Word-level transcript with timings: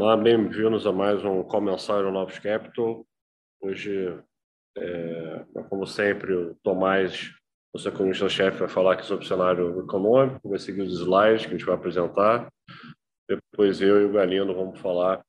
Olá, 0.00 0.16
bem-vindos 0.16 0.86
a 0.86 0.92
mais 0.92 1.24
um 1.24 1.42
Comensário 1.42 2.12
Novos 2.12 2.38
Capital. 2.38 3.04
Hoje, 3.60 4.16
é, 4.76 5.44
como 5.68 5.84
sempre, 5.88 6.32
o 6.32 6.54
Tomás, 6.62 7.34
nosso 7.74 7.88
economista-chefe, 7.88 8.60
vai 8.60 8.68
falar 8.68 8.92
aqui 8.92 9.04
sobre 9.04 9.24
o 9.24 9.28
cenário 9.28 9.80
econômico, 9.80 10.50
vai 10.50 10.60
seguir 10.60 10.82
os 10.82 11.00
slides 11.00 11.46
que 11.46 11.48
a 11.48 11.58
gente 11.58 11.66
vai 11.66 11.74
apresentar. 11.74 12.48
Depois 13.28 13.80
eu 13.80 14.00
e 14.00 14.04
o 14.04 14.12
Galindo 14.12 14.54
vamos 14.54 14.78
falar 14.78 15.20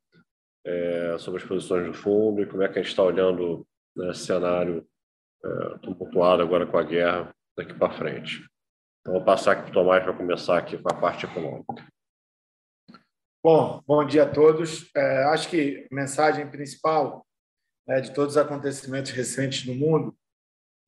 é, 0.63 1.17
sobre 1.17 1.41
as 1.41 1.47
posições 1.47 1.87
do 1.87 1.93
fundo 1.93 2.43
e 2.43 2.45
como 2.45 2.61
é 2.61 2.67
que 2.67 2.77
a 2.77 2.81
gente 2.83 2.91
está 2.91 3.01
olhando 3.01 3.65
né, 3.97 4.11
esse 4.11 4.27
cenário 4.27 4.85
é, 5.43 5.77
tumultuado 5.79 6.43
agora 6.43 6.67
com 6.67 6.77
a 6.77 6.83
guerra 6.83 7.33
daqui 7.57 7.73
para 7.73 7.91
frente. 7.91 8.45
Então, 9.01 9.15
vou 9.15 9.23
passar 9.23 9.53
aqui 9.53 9.63
para 9.63 9.71
o 9.71 9.73
Tomás 9.73 10.03
para 10.03 10.13
começar 10.13 10.59
aqui 10.59 10.77
com 10.77 10.91
a 10.91 10.93
parte 10.93 11.25
econômica. 11.25 11.73
Bom, 13.41 13.81
bom 13.87 14.05
dia 14.05 14.23
a 14.23 14.29
todos. 14.29 14.91
É, 14.93 15.23
acho 15.25 15.49
que 15.49 15.87
a 15.89 15.95
mensagem 15.95 16.45
principal 16.51 17.25
né, 17.87 18.01
de 18.01 18.13
todos 18.13 18.35
os 18.35 18.37
acontecimentos 18.37 19.11
recentes 19.11 19.65
no 19.65 19.73
mundo 19.73 20.13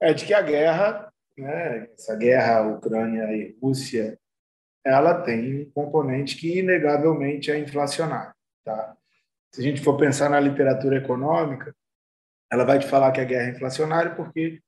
é 0.02 0.14
de 0.14 0.26
que 0.26 0.34
a 0.34 0.42
guerra, 0.42 1.10
né, 1.38 1.88
essa 1.94 2.14
guerra 2.14 2.68
Ucrânia 2.68 3.24
e 3.32 3.58
Rússia, 3.62 4.20
ela 4.84 5.22
tem 5.22 5.62
um 5.62 5.72
componente 5.72 6.36
que 6.36 6.60
inegavelmente 6.60 7.50
é 7.50 7.58
inflacionário. 7.58 8.34
Tá? 8.66 8.98
Se 9.54 9.62
a 9.62 9.64
gente 9.64 9.82
for 9.82 9.96
pensar 9.96 10.30
na 10.30 10.40
literatura 10.40 10.98
econômica, 10.98 11.74
ela 12.52 12.66
vai 12.66 12.80
te 12.80 12.86
falar 12.86 13.14
que 13.14 13.22
a 13.22 13.26
guerra 13.26 13.48
é 13.48 13.52
inflacionária 13.52 14.14
porque 14.14 14.62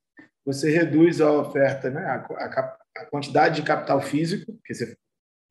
você 0.46 0.72
reduz 0.72 1.20
a 1.20 1.30
oferta, 1.30 1.90
né, 1.90 2.02
a, 2.06 2.16
a, 2.46 2.78
a 3.00 3.06
quantidade 3.08 3.58
de 3.58 3.68
capital 3.68 4.00
físico, 4.00 4.58
que 4.64 4.74
você 4.74 4.96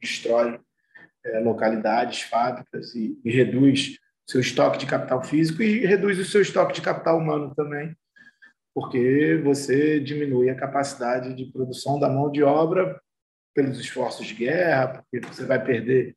destrói 0.00 0.58
localidades, 1.42 2.22
fábricas 2.22 2.94
e, 2.94 3.18
e 3.24 3.30
reduz 3.30 3.98
seu 4.26 4.40
estoque 4.40 4.78
de 4.78 4.86
capital 4.86 5.22
físico 5.22 5.62
e 5.62 5.84
reduz 5.84 6.18
o 6.18 6.24
seu 6.24 6.40
estoque 6.42 6.74
de 6.74 6.82
capital 6.82 7.18
humano 7.18 7.54
também, 7.54 7.94
porque 8.74 9.40
você 9.44 10.00
diminui 10.00 10.48
a 10.48 10.54
capacidade 10.54 11.34
de 11.34 11.46
produção 11.52 11.98
da 11.98 12.08
mão 12.08 12.30
de 12.30 12.42
obra 12.42 13.00
pelos 13.54 13.78
esforços 13.78 14.26
de 14.26 14.34
guerra, 14.34 14.88
porque 14.88 15.26
você 15.26 15.44
vai 15.44 15.62
perder 15.62 16.14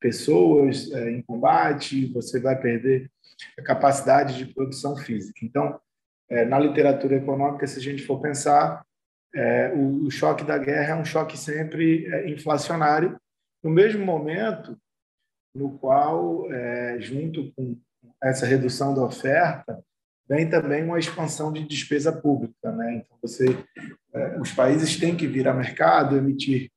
pessoas 0.00 0.90
é, 0.92 1.10
em 1.10 1.22
combate, 1.22 2.12
você 2.12 2.40
vai 2.40 2.60
perder 2.60 3.08
a 3.58 3.62
capacidade 3.62 4.36
de 4.36 4.52
produção 4.52 4.96
física. 4.96 5.40
Então, 5.44 5.78
é, 6.28 6.44
na 6.44 6.58
literatura 6.58 7.16
econômica, 7.16 7.66
se 7.66 7.78
a 7.78 7.82
gente 7.82 8.04
for 8.04 8.20
pensar, 8.20 8.84
é, 9.34 9.72
o, 9.74 10.10
choque 10.10 10.44
da 10.44 10.58
guerra 10.58 10.94
é 10.94 11.00
um 11.00 11.04
choque 11.04 11.38
sempre 11.38 12.06
é, 12.06 12.28
inflacionário 12.28 13.16
no 13.62 13.70
mesmo 13.70 14.04
momento 14.04 14.76
no 15.54 15.78
qual, 15.78 16.50
é, 16.52 16.98
junto 17.00 17.52
com 17.52 17.78
essa 18.22 18.46
redução 18.46 18.94
da 18.94 19.04
oferta, 19.04 19.82
vem 20.28 20.48
também 20.48 20.82
uma 20.82 20.98
expansão 20.98 21.52
de 21.52 21.66
despesa 21.66 22.12
pública. 22.12 22.72
Né? 22.72 22.96
Então, 22.96 23.18
você, 23.20 23.46
é, 24.14 24.40
os 24.40 24.50
países 24.52 24.96
têm 24.96 25.16
que 25.16 25.26
vir 25.26 25.46
ao 25.46 25.56
mercado, 25.56 26.16
emitir 26.16 26.70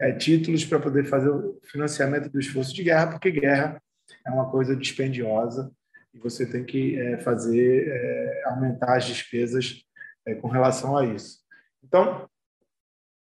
é, 0.00 0.12
títulos 0.12 0.64
para 0.64 0.80
poder 0.80 1.04
fazer 1.04 1.28
o 1.30 1.60
financiamento 1.64 2.30
do 2.30 2.40
esforço 2.40 2.74
de 2.74 2.82
guerra, 2.82 3.08
porque 3.08 3.30
guerra 3.30 3.80
é 4.26 4.30
uma 4.30 4.50
coisa 4.50 4.74
dispendiosa 4.74 5.70
e 6.14 6.18
você 6.18 6.46
tem 6.46 6.64
que 6.64 6.98
é, 6.98 7.18
fazer 7.18 7.88
é, 7.88 8.42
aumentar 8.46 8.96
as 8.96 9.04
despesas 9.04 9.82
é, 10.26 10.34
com 10.34 10.48
relação 10.48 10.96
a 10.96 11.06
isso. 11.06 11.40
Então, 11.84 12.28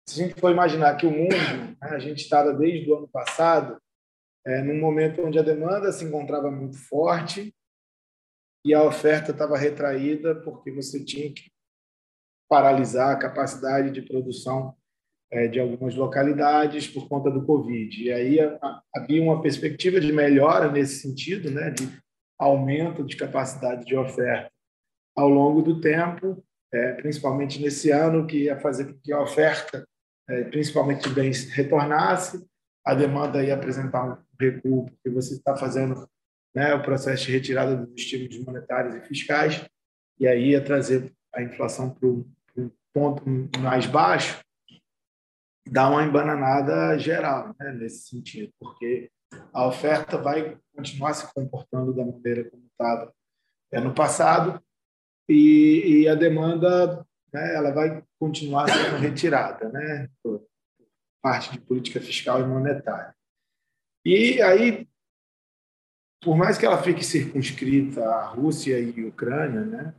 se 0.09 0.19
a 0.19 0.27
gente 0.27 0.39
for 0.39 0.51
imaginar 0.51 0.97
que 0.97 1.05
o 1.05 1.11
mundo, 1.11 1.35
né, 1.35 1.77
a 1.81 1.99
gente 1.99 2.23
estava 2.23 2.51
desde 2.51 2.91
o 2.91 2.97
ano 2.97 3.07
passado, 3.07 3.79
é, 4.43 4.63
num 4.63 4.79
momento 4.79 5.21
onde 5.23 5.37
a 5.37 5.43
demanda 5.43 5.91
se 5.91 6.03
encontrava 6.03 6.49
muito 6.49 6.77
forte 6.77 7.53
e 8.65 8.73
a 8.73 8.83
oferta 8.83 9.31
estava 9.31 9.55
retraída 9.55 10.33
porque 10.41 10.71
você 10.71 11.03
tinha 11.03 11.31
que 11.31 11.51
paralisar 12.49 13.11
a 13.11 13.19
capacidade 13.19 13.91
de 13.91 14.01
produção 14.01 14.75
é, 15.31 15.47
de 15.47 15.59
algumas 15.59 15.93
localidades 15.93 16.87
por 16.87 17.07
conta 17.07 17.29
do 17.29 17.45
Covid. 17.45 18.03
E 18.03 18.11
aí 18.11 18.39
a, 18.39 18.57
a, 18.63 18.81
havia 18.95 19.21
uma 19.21 19.43
perspectiva 19.43 19.99
de 19.99 20.11
melhora 20.11 20.71
nesse 20.71 21.01
sentido, 21.01 21.51
né, 21.51 21.69
de 21.69 21.87
aumento 22.39 23.03
de 23.03 23.15
capacidade 23.15 23.85
de 23.85 23.95
oferta 23.95 24.51
ao 25.15 25.29
longo 25.29 25.61
do 25.61 25.79
tempo, 25.79 26.43
é, 26.73 26.93
principalmente 26.93 27.61
nesse 27.61 27.91
ano, 27.91 28.25
que 28.25 28.45
ia 28.45 28.59
fazer 28.59 28.85
com 28.91 28.99
que 28.99 29.13
a 29.13 29.21
oferta 29.21 29.87
principalmente 30.51 31.07
de 31.07 31.13
bens, 31.13 31.49
retornasse, 31.49 32.47
a 32.85 32.93
demanda 32.93 33.43
ia 33.43 33.55
apresentar 33.55 34.05
um 34.05 34.17
recuo, 34.39 34.85
porque 34.85 35.09
você 35.09 35.35
está 35.35 35.55
fazendo 35.55 36.07
né, 36.53 36.73
o 36.73 36.81
processo 36.81 37.25
de 37.25 37.31
retirada 37.31 37.75
dos 37.75 37.93
estímulos 37.95 38.37
monetários 38.43 38.95
e 38.95 39.07
fiscais, 39.07 39.65
e 40.19 40.27
aí 40.27 40.49
ia 40.49 40.63
trazer 40.63 41.13
a 41.33 41.41
inflação 41.41 41.89
para 41.91 42.07
um 42.07 42.25
ponto 42.93 43.23
mais 43.59 43.85
baixo, 43.85 44.39
dá 45.67 45.89
uma 45.89 46.03
embananada 46.03 46.97
geral 46.97 47.55
né, 47.59 47.71
nesse 47.73 48.09
sentido, 48.09 48.51
porque 48.59 49.11
a 49.53 49.67
oferta 49.67 50.17
vai 50.17 50.57
continuar 50.75 51.13
se 51.13 51.31
comportando 51.33 51.93
da 51.93 52.03
maneira 52.03 52.49
como 52.49 52.65
estava 52.65 53.13
é, 53.71 53.79
no 53.79 53.93
passado 53.93 54.61
e, 55.27 56.01
e 56.01 56.07
a 56.07 56.15
demanda 56.15 57.05
né, 57.33 57.55
ela 57.55 57.71
vai 57.71 58.03
continuar 58.19 58.69
sendo 58.69 58.97
retirada, 58.97 59.69
né, 59.69 60.09
por 60.23 60.43
parte 61.21 61.51
de 61.51 61.59
política 61.59 61.99
fiscal 61.99 62.41
e 62.41 62.47
monetária. 62.47 63.13
E 64.05 64.41
aí, 64.41 64.87
por 66.21 66.35
mais 66.35 66.57
que 66.57 66.65
ela 66.65 66.81
fique 66.81 67.03
circunscrita 67.03 68.03
à 68.03 68.25
Rússia 68.25 68.79
e 68.79 69.05
Ucrânia, 69.05 69.61
né, 69.61 69.93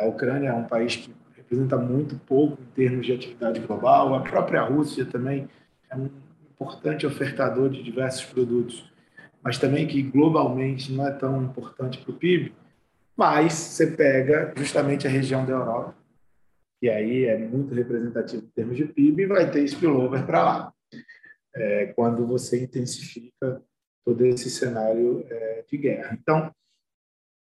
a 0.00 0.06
Ucrânia 0.06 0.48
é 0.48 0.52
um 0.52 0.66
país 0.66 0.96
que 0.96 1.14
representa 1.36 1.76
muito 1.76 2.16
pouco 2.18 2.60
em 2.62 2.66
termos 2.66 3.06
de 3.06 3.12
atividade 3.12 3.60
global, 3.60 4.14
a 4.14 4.20
própria 4.20 4.62
Rússia 4.62 5.04
também 5.04 5.48
é 5.90 5.96
um 5.96 6.08
importante 6.50 7.06
ofertador 7.06 7.68
de 7.68 7.82
diversos 7.82 8.24
produtos, 8.24 8.90
mas 9.42 9.58
também 9.58 9.86
que 9.86 10.02
globalmente 10.02 10.92
não 10.92 11.06
é 11.06 11.10
tão 11.10 11.42
importante 11.42 11.98
para 11.98 12.10
o 12.10 12.16
PIB, 12.16 12.54
mas 13.16 13.52
você 13.52 13.86
pega 13.88 14.52
justamente 14.56 15.06
a 15.06 15.10
região 15.10 15.44
da 15.44 15.52
Europa, 15.52 15.94
que 16.82 16.90
aí 16.90 17.26
é 17.26 17.38
muito 17.38 17.72
representativo 17.72 18.44
em 18.44 18.50
termos 18.50 18.76
de 18.76 18.84
PIB, 18.84 19.22
e 19.22 19.26
vai 19.26 19.48
ter 19.48 19.62
spillover 19.62 20.26
para 20.26 20.42
lá, 20.42 20.74
é, 21.54 21.86
quando 21.92 22.26
você 22.26 22.60
intensifica 22.60 23.62
todo 24.04 24.26
esse 24.26 24.50
cenário 24.50 25.24
é, 25.30 25.62
de 25.62 25.76
guerra. 25.76 26.18
Então, 26.20 26.52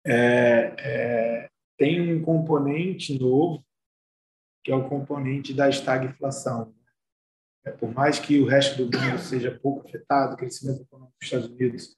é, 0.04 0.74
é, 0.76 1.50
tem 1.78 2.12
um 2.12 2.20
componente 2.20 3.16
novo, 3.16 3.64
que 4.64 4.72
é 4.72 4.74
o 4.74 4.88
componente 4.88 5.54
da 5.54 5.68
estagflação. 5.68 6.74
É, 7.64 7.70
por 7.70 7.94
mais 7.94 8.18
que 8.18 8.40
o 8.40 8.46
resto 8.46 8.84
do 8.84 8.98
mundo 8.98 9.20
seja 9.20 9.56
pouco 9.56 9.86
afetado, 9.86 10.34
o 10.34 10.36
crescimento 10.36 10.82
econômico 10.82 11.14
dos 11.20 11.28
Estados 11.28 11.48
Unidos 11.48 11.96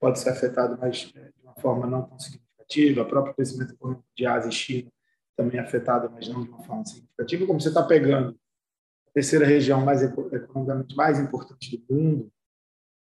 pode 0.00 0.18
ser 0.18 0.30
afetado, 0.30 0.76
mas 0.80 1.12
é, 1.14 1.20
de 1.20 1.40
uma 1.40 1.54
forma 1.54 1.86
não 1.86 2.02
tão 2.02 2.18
significativa, 2.18 3.02
o 3.02 3.08
próprio 3.08 3.32
crescimento 3.32 3.74
econômico 3.74 4.04
de 4.16 4.26
Ásia 4.26 4.48
e 4.48 4.52
China 4.52 4.93
também 5.36 5.60
afetada, 5.60 6.08
mas 6.08 6.28
não 6.28 6.42
de 6.44 6.48
uma 6.48 6.62
forma 6.64 6.84
significativa, 6.84 7.46
como 7.46 7.60
você 7.60 7.68
está 7.68 7.82
pegando 7.82 8.38
a 9.08 9.10
terceira 9.12 9.44
região 9.44 9.84
mais 9.84 10.02
economicamente 10.02 10.96
mais 10.96 11.18
importante 11.18 11.76
do 11.76 11.94
mundo, 11.94 12.32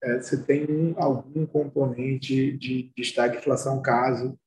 é, 0.02 0.20
você 0.20 0.42
tem 0.42 0.64
um, 0.70 0.94
algum 0.96 1.44
componente 1.46 2.52
de, 2.56 2.92
de 2.94 3.02
estagflação 3.02 3.82
caso 3.82 4.38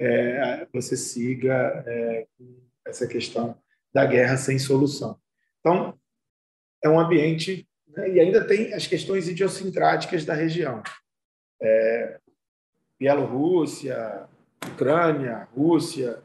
é, 0.00 0.66
você 0.72 0.96
siga 0.96 1.82
é, 1.86 2.26
essa 2.86 3.06
questão 3.06 3.58
da 3.92 4.04
guerra 4.06 4.36
sem 4.36 4.58
solução. 4.58 5.18
Então, 5.60 5.98
é 6.82 6.88
um 6.88 7.00
ambiente 7.00 7.68
né, 7.88 8.10
e 8.10 8.20
ainda 8.20 8.46
tem 8.46 8.72
as 8.74 8.86
questões 8.86 9.28
idiosincráticas 9.28 10.24
da 10.24 10.34
região. 10.34 10.82
É, 11.60 12.20
Bielorrússia, 12.98 14.28
Ucrânia, 14.72 15.48
Rússia, 15.54 16.22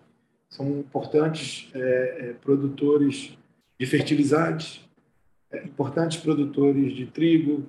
são 0.54 0.68
importantes 0.80 1.72
é, 1.74 1.80
é, 1.80 2.34
produtores 2.34 3.36
de 3.80 3.88
fertilizantes, 3.88 4.88
é, 5.52 5.64
importantes 5.64 6.18
produtores 6.18 6.94
de 6.94 7.08
trigo. 7.08 7.66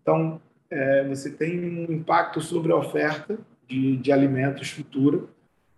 Então, 0.00 0.38
é, 0.68 1.08
você 1.08 1.30
tem 1.30 1.58
um 1.58 1.90
impacto 1.90 2.38
sobre 2.42 2.72
a 2.72 2.76
oferta 2.76 3.38
de, 3.66 3.96
de 3.96 4.12
alimentos 4.12 4.68
futura, 4.68 5.24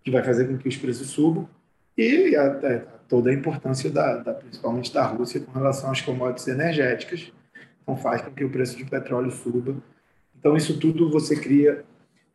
que 0.03 0.11
vai 0.11 0.21
fazer 0.21 0.45
com 0.47 0.57
que 0.57 0.67
os 0.67 0.75
preços 0.75 1.07
subam, 1.07 1.47
e 1.97 2.35
a, 2.35 2.45
a, 2.45 2.79
toda 3.07 3.29
a 3.29 3.33
importância, 3.33 3.89
da, 3.89 4.17
da, 4.17 4.33
principalmente 4.33 4.93
da 4.93 5.05
Rússia, 5.05 5.39
com 5.39 5.51
relação 5.53 5.91
às 5.91 6.01
commodities 6.01 6.49
energéticas, 6.49 7.31
então 7.81 7.95
faz 7.95 8.21
com 8.21 8.31
que 8.31 8.43
o 8.43 8.49
preço 8.49 8.75
de 8.75 8.83
petróleo 8.83 9.31
suba. 9.31 9.77
Então, 10.37 10.57
isso 10.57 10.77
tudo 10.77 11.09
você 11.09 11.39
cria, 11.39 11.85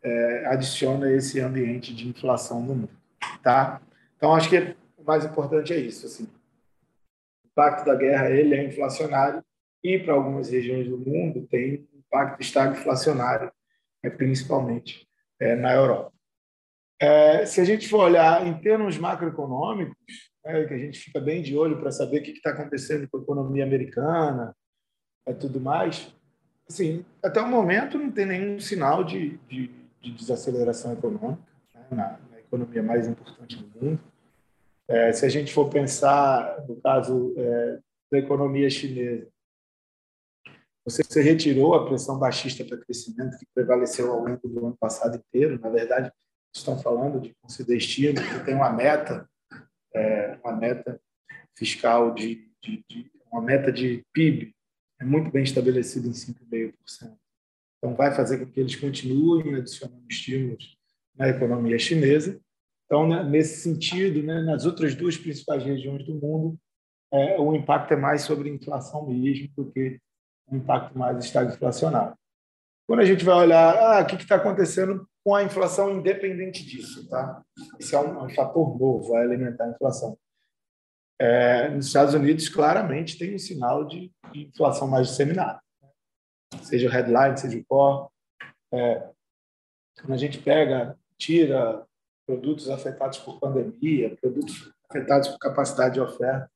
é, 0.02 0.46
adiciona 0.46 1.12
esse 1.12 1.40
ambiente 1.40 1.94
de 1.94 2.08
inflação 2.08 2.62
no 2.62 2.74
mundo. 2.74 2.90
Tá? 3.42 3.82
Então, 4.18 4.34
acho 4.34 4.50
que 4.50 4.76
o 4.96 5.04
mais 5.04 5.24
importante 5.24 5.72
é 5.72 5.78
isso. 5.78 6.04
Assim. 6.04 6.24
O 6.24 7.46
impacto 7.46 7.86
da 7.86 7.94
guerra 7.94 8.30
ele 8.30 8.54
é 8.54 8.64
inflacionário 8.64 9.42
e, 9.82 9.96
para 9.96 10.12
algumas 10.12 10.50
regiões 10.50 10.88
do 10.88 10.98
mundo, 10.98 11.46
tem 11.48 11.88
impacto 11.94 12.40
estagflacionário, 12.40 13.50
é, 14.02 14.10
principalmente 14.10 15.08
é, 15.40 15.54
na 15.54 15.72
Europa. 15.72 16.12
É, 17.00 17.46
se 17.46 17.60
a 17.60 17.64
gente 17.64 17.88
for 17.88 18.00
olhar 18.00 18.44
em 18.44 18.58
termos 18.58 18.98
macroeconômicos, 18.98 19.96
né, 20.44 20.64
que 20.64 20.74
a 20.74 20.78
gente 20.78 20.98
fica 20.98 21.20
bem 21.20 21.40
de 21.42 21.56
olho 21.56 21.78
para 21.78 21.92
saber 21.92 22.18
o 22.18 22.22
que 22.24 22.32
está 22.32 22.50
acontecendo 22.50 23.08
com 23.08 23.18
a 23.18 23.22
economia 23.22 23.64
americana 23.64 24.52
e 25.28 25.34
tudo 25.34 25.60
mais, 25.60 26.12
assim, 26.68 27.04
até 27.22 27.40
o 27.40 27.46
momento 27.46 27.96
não 27.98 28.10
tem 28.10 28.26
nenhum 28.26 28.58
sinal 28.58 29.04
de, 29.04 29.38
de, 29.48 29.70
de 30.00 30.10
desaceleração 30.12 30.92
econômica 30.92 31.40
né, 31.72 31.86
na, 31.92 32.18
economia 32.48 32.82
mais 32.82 33.06
importante 33.06 33.56
do 33.56 33.84
mundo. 33.84 34.00
É, 34.88 35.12
se 35.12 35.24
a 35.24 35.28
gente 35.28 35.52
for 35.52 35.68
pensar 35.68 36.64
no 36.66 36.80
caso 36.80 37.34
é, 37.36 37.78
da 38.10 38.18
economia 38.18 38.68
chinesa, 38.70 39.28
você, 40.84 41.02
você 41.04 41.22
retirou 41.22 41.74
a 41.74 41.86
pressão 41.86 42.18
baixista 42.18 42.64
para 42.64 42.78
crescimento 42.78 43.38
que 43.38 43.46
prevaleceu 43.54 44.10
ao 44.10 44.24
longo 44.24 44.48
do 44.48 44.66
ano 44.66 44.76
passado 44.80 45.16
inteiro. 45.16 45.60
Na 45.60 45.68
verdade, 45.68 46.10
estão 46.54 46.78
falando 46.78 47.20
de 47.20 47.34
conceder 47.42 47.76
estímulo, 47.76 48.26
que 48.26 48.44
tem 48.46 48.54
uma 48.54 48.72
meta, 48.72 49.28
é, 49.94 50.38
uma 50.42 50.56
meta 50.56 50.98
fiscal 51.54 52.14
de, 52.14 52.50
de, 52.62 52.82
de, 52.88 53.10
uma 53.30 53.42
meta 53.42 53.70
de 53.70 54.02
PIB 54.14 54.54
é 55.00 55.04
muito 55.04 55.30
bem 55.30 55.44
estabelecida 55.44 56.08
em 56.08 56.12
5,5%. 56.12 56.72
Então, 57.76 57.94
vai 57.94 58.12
fazer 58.12 58.38
com 58.38 58.50
que 58.50 58.58
eles 58.58 58.74
continuem 58.74 59.56
adicionando 59.56 60.04
estímulos 60.08 60.77
na 61.18 61.28
economia 61.28 61.78
chinesa. 61.78 62.40
Então, 62.86 63.06
né, 63.06 63.22
nesse 63.22 63.60
sentido, 63.60 64.22
né, 64.22 64.40
nas 64.42 64.64
outras 64.64 64.94
duas 64.94 65.16
principais 65.16 65.62
regiões 65.62 66.06
do 66.06 66.14
mundo, 66.14 66.58
é, 67.12 67.38
o 67.38 67.54
impacto 67.54 67.92
é 67.92 67.96
mais 67.96 68.22
sobre 68.22 68.48
inflação 68.48 69.06
mesmo 69.06 69.48
do 69.56 69.70
que 69.70 69.98
um 70.50 70.56
impacto 70.56 70.96
mais 70.96 71.22
estagflacionário. 71.24 72.16
Quando 72.86 73.00
a 73.00 73.04
gente 73.04 73.24
vai 73.24 73.34
olhar 73.34 73.76
ah, 73.76 74.02
o 74.02 74.06
que 74.06 74.16
está 74.16 74.36
acontecendo 74.36 75.06
com 75.22 75.34
a 75.34 75.42
inflação 75.42 75.90
independente 75.90 76.64
disso, 76.64 77.06
tá? 77.08 77.42
Esse 77.78 77.94
é 77.94 78.00
um, 78.00 78.24
um 78.24 78.30
fator 78.30 78.78
novo, 78.78 79.10
vai 79.10 79.22
alimentar 79.24 79.64
a 79.64 79.70
inflação. 79.70 80.18
É, 81.20 81.68
nos 81.68 81.88
Estados 81.88 82.14
Unidos, 82.14 82.48
claramente, 82.48 83.18
tem 83.18 83.34
um 83.34 83.38
sinal 83.38 83.84
de, 83.84 84.10
inflação 84.34 84.86
mais 84.88 85.08
disseminada. 85.08 85.60
Seja 86.62 86.88
o 86.88 86.90
headline, 86.90 87.36
seja 87.36 87.58
o 87.58 87.64
core. 87.66 88.08
É, 88.72 89.10
quando 90.00 90.14
a 90.14 90.16
gente 90.16 90.38
pega, 90.38 90.96
tira 91.18 91.86
produtos 92.26 92.68
afetados 92.70 93.18
por 93.18 93.40
pandemia, 93.40 94.16
produtos 94.16 94.72
afetados 94.88 95.28
por 95.28 95.38
capacidade 95.38 95.94
de 95.94 96.00
oferta, 96.00 96.50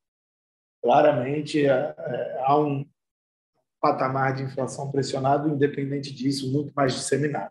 claramente 0.83 1.67
é, 1.67 1.95
é 1.97 2.43
há 2.45 2.59
um 2.59 2.87
patamar 3.81 4.35
de 4.35 4.45
inflação 4.45 4.91
pressionado, 4.91 5.49
independente 5.49 6.15
disso, 6.15 6.53
muito 6.53 6.73
mais 6.75 6.95
disseminado. 6.95 7.51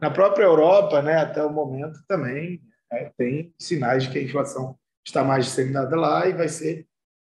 Na 0.00 0.10
própria 0.10 0.44
Europa, 0.44 1.02
né, 1.02 1.16
até 1.16 1.42
o 1.44 1.52
momento, 1.52 2.02
também 2.06 2.62
é, 2.90 3.10
tem 3.16 3.54
sinais 3.58 4.04
de 4.04 4.10
que 4.10 4.18
a 4.18 4.22
inflação 4.22 4.78
está 5.06 5.22
mais 5.22 5.46
disseminada 5.46 5.94
lá 5.96 6.26
e 6.26 6.32
vai 6.32 6.48
ser 6.48 6.86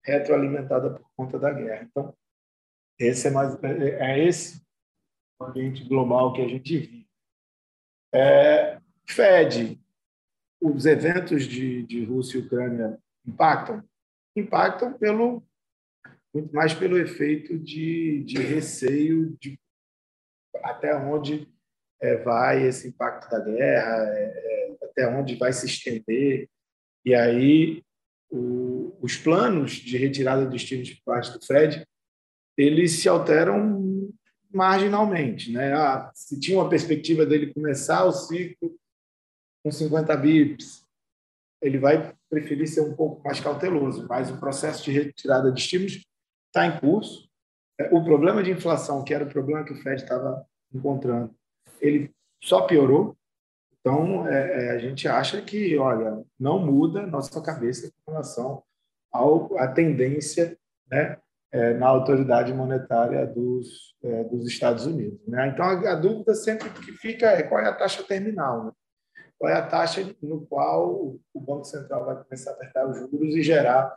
retroalimentada 0.04 0.90
por 0.90 1.06
conta 1.16 1.38
da 1.38 1.52
guerra. 1.52 1.86
Então, 1.90 2.14
esse 2.98 3.28
é, 3.28 3.30
mais, 3.30 3.62
é, 3.62 4.12
é 4.12 4.24
esse 4.26 4.62
o 5.40 5.44
ambiente 5.44 5.84
global 5.84 6.32
que 6.32 6.42
a 6.42 6.48
gente 6.48 6.78
vive. 6.78 7.03
É, 8.14 8.78
Fed, 9.08 9.80
os 10.60 10.86
eventos 10.86 11.44
de, 11.44 11.82
de 11.82 12.04
Rússia 12.04 12.38
e 12.38 12.42
Ucrânia 12.42 12.98
impactam? 13.26 13.82
Impactam 14.36 14.92
pelo 14.92 15.42
muito 16.32 16.52
mais 16.52 16.74
pelo 16.74 16.98
efeito 16.98 17.56
de, 17.56 18.24
de 18.24 18.38
receio 18.38 19.36
de 19.40 19.58
até 20.64 20.94
onde 20.96 21.48
é, 22.00 22.16
vai 22.16 22.66
esse 22.66 22.88
impacto 22.88 23.30
da 23.30 23.38
guerra, 23.38 24.08
é, 24.08 24.22
é, 24.24 24.76
até 24.84 25.08
onde 25.08 25.36
vai 25.36 25.52
se 25.52 25.66
estender. 25.66 26.48
E 27.04 27.14
aí 27.14 27.82
o, 28.30 28.96
os 29.00 29.16
planos 29.16 29.72
de 29.72 29.96
retirada 29.96 30.46
dos 30.46 30.64
times 30.64 30.92
por 30.94 31.14
parte 31.14 31.32
do 31.32 31.44
Fred, 31.44 31.86
eles 32.56 32.92
se 32.92 33.08
alteram 33.08 33.80
marginalmente. 34.54 35.52
Né? 35.52 35.72
Ah, 35.72 36.10
se 36.14 36.38
tinha 36.38 36.58
uma 36.58 36.68
perspectiva 36.68 37.26
dele 37.26 37.52
começar 37.52 38.04
o 38.04 38.12
ciclo 38.12 38.74
com 39.62 39.70
50 39.70 40.16
bips, 40.16 40.84
ele 41.60 41.78
vai 41.78 42.14
preferir 42.30 42.68
ser 42.68 42.82
um 42.82 42.94
pouco 42.94 43.22
mais 43.24 43.40
cauteloso, 43.40 44.06
mas 44.08 44.30
o 44.30 44.38
processo 44.38 44.84
de 44.84 44.92
retirada 44.92 45.50
de 45.50 45.60
estímulos 45.60 46.04
está 46.46 46.66
em 46.66 46.78
curso. 46.78 47.28
O 47.90 48.04
problema 48.04 48.42
de 48.42 48.52
inflação, 48.52 49.02
que 49.02 49.12
era 49.12 49.24
o 49.24 49.28
problema 49.28 49.64
que 49.64 49.72
o 49.72 49.76
Fed 49.82 50.02
estava 50.02 50.46
encontrando, 50.72 51.34
ele 51.80 52.12
só 52.42 52.62
piorou. 52.66 53.16
Então, 53.80 54.26
é, 54.28 54.66
é, 54.66 54.70
a 54.70 54.78
gente 54.78 55.08
acha 55.08 55.42
que, 55.42 55.76
olha, 55.76 56.24
não 56.38 56.58
muda 56.58 57.06
nossa 57.06 57.40
cabeça 57.42 57.90
com 58.04 58.12
relação 58.12 58.62
ao, 59.12 59.58
à 59.58 59.68
tendência 59.68 60.56
né, 60.90 61.02
é, 61.02 61.18
na 61.74 61.86
autoridade 61.86 62.52
monetária 62.52 63.26
dos, 63.26 63.94
é, 64.02 64.24
dos 64.24 64.46
Estados 64.46 64.86
Unidos. 64.86 65.20
Né? 65.26 65.48
Então, 65.48 65.64
a, 65.64 65.92
a, 65.92 65.94
dúvida 65.94 66.34
sempre 66.34 66.68
que 66.70 66.92
fica 66.92 67.26
é 67.26 67.42
qual 67.42 67.60
é 67.60 67.68
a 67.68 67.74
taxa 67.74 68.02
terminal. 68.02 68.64
Né? 68.64 68.72
Qual 69.38 69.52
é 69.52 69.56
a 69.56 69.66
taxa 69.66 70.04
no 70.20 70.44
qual 70.46 70.90
o, 70.90 71.20
o 71.32 71.40
Banco 71.40 71.64
Central 71.64 72.04
vai 72.04 72.22
começar 72.22 72.50
a 72.50 72.54
apertar 72.54 72.88
os 72.88 72.98
juros 72.98 73.34
e 73.36 73.42
gerar 73.42 73.94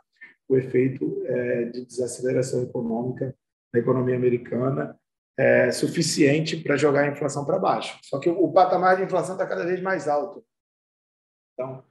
o 0.48 0.56
efeito 0.56 1.22
é, 1.26 1.64
de 1.66 1.84
desaceleração 1.84 2.62
econômica 2.62 3.34
na 3.72 3.80
economia 3.80 4.16
americana 4.16 4.98
é, 5.38 5.70
suficiente 5.70 6.56
para 6.56 6.76
jogar 6.76 7.04
a 7.04 7.08
inflação 7.08 7.44
para 7.44 7.58
baixo. 7.58 7.98
Só 8.02 8.18
que 8.18 8.28
o, 8.28 8.50
patamar 8.52 8.96
de 8.96 9.04
inflação 9.04 9.34
está 9.34 9.46
cada 9.46 9.64
vez 9.64 9.80
mais 9.80 10.08
alto. 10.08 10.44
Então, 11.54 11.84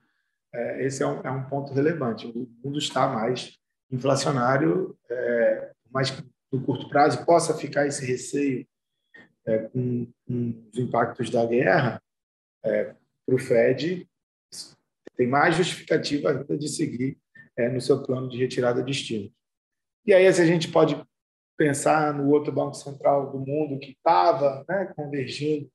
é, 0.54 0.86
esse 0.86 1.02
é 1.02 1.08
um, 1.08 1.22
é 1.22 1.32
um, 1.32 1.44
ponto 1.48 1.74
relevante. 1.74 2.28
O 2.28 2.50
mundo 2.64 2.78
está 2.78 3.08
mais 3.08 3.58
inflacionário, 3.92 4.98
é, 5.10 5.72
mas 5.92 6.12
no 6.52 6.62
curto 6.64 6.90
prazo 6.90 7.26
possa 7.26 7.58
ficar 7.58 7.88
esse 7.88 8.06
receio 8.06 8.68
é, 9.46 9.60
com, 9.70 10.08
com, 10.28 10.70
os 10.72 10.80
impactos 10.80 11.30
da 11.30 11.46
guerra, 11.46 12.02
é, 12.64 12.96
para 13.26 13.36
o 13.36 13.40
Fed 13.40 14.08
tem 15.16 15.28
mais 15.28 15.56
justificativa 15.56 16.46
de 16.46 16.70
seguir 16.70 17.18
é, 17.58 17.68
no 17.68 17.82
seu 17.82 18.04
plano 18.04 18.30
de 18.30 18.38
retirada 18.38 18.84
de 18.84 18.92
estímulos. 18.92 19.34
E 20.06 20.14
aí, 20.14 20.32
se 20.32 20.42
a 20.42 20.46
gente 20.46 20.72
pode 20.72 20.96
pensar 21.58 22.14
no 22.14 22.30
outro 22.30 22.52
banco 22.52 22.76
central 22.76 23.32
do 23.32 23.40
mundo 23.40 23.80
que 23.80 23.92
estava 23.92 24.64
né, 24.70 24.94
convergindo 24.96 25.70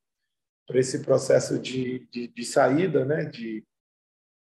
para 0.66 0.78
esse 0.78 1.00
processo 1.00 1.58
de, 1.58 2.06
de, 2.08 2.28
de 2.28 2.44
saída, 2.44 3.04
né, 3.04 3.25
de, 3.25 3.64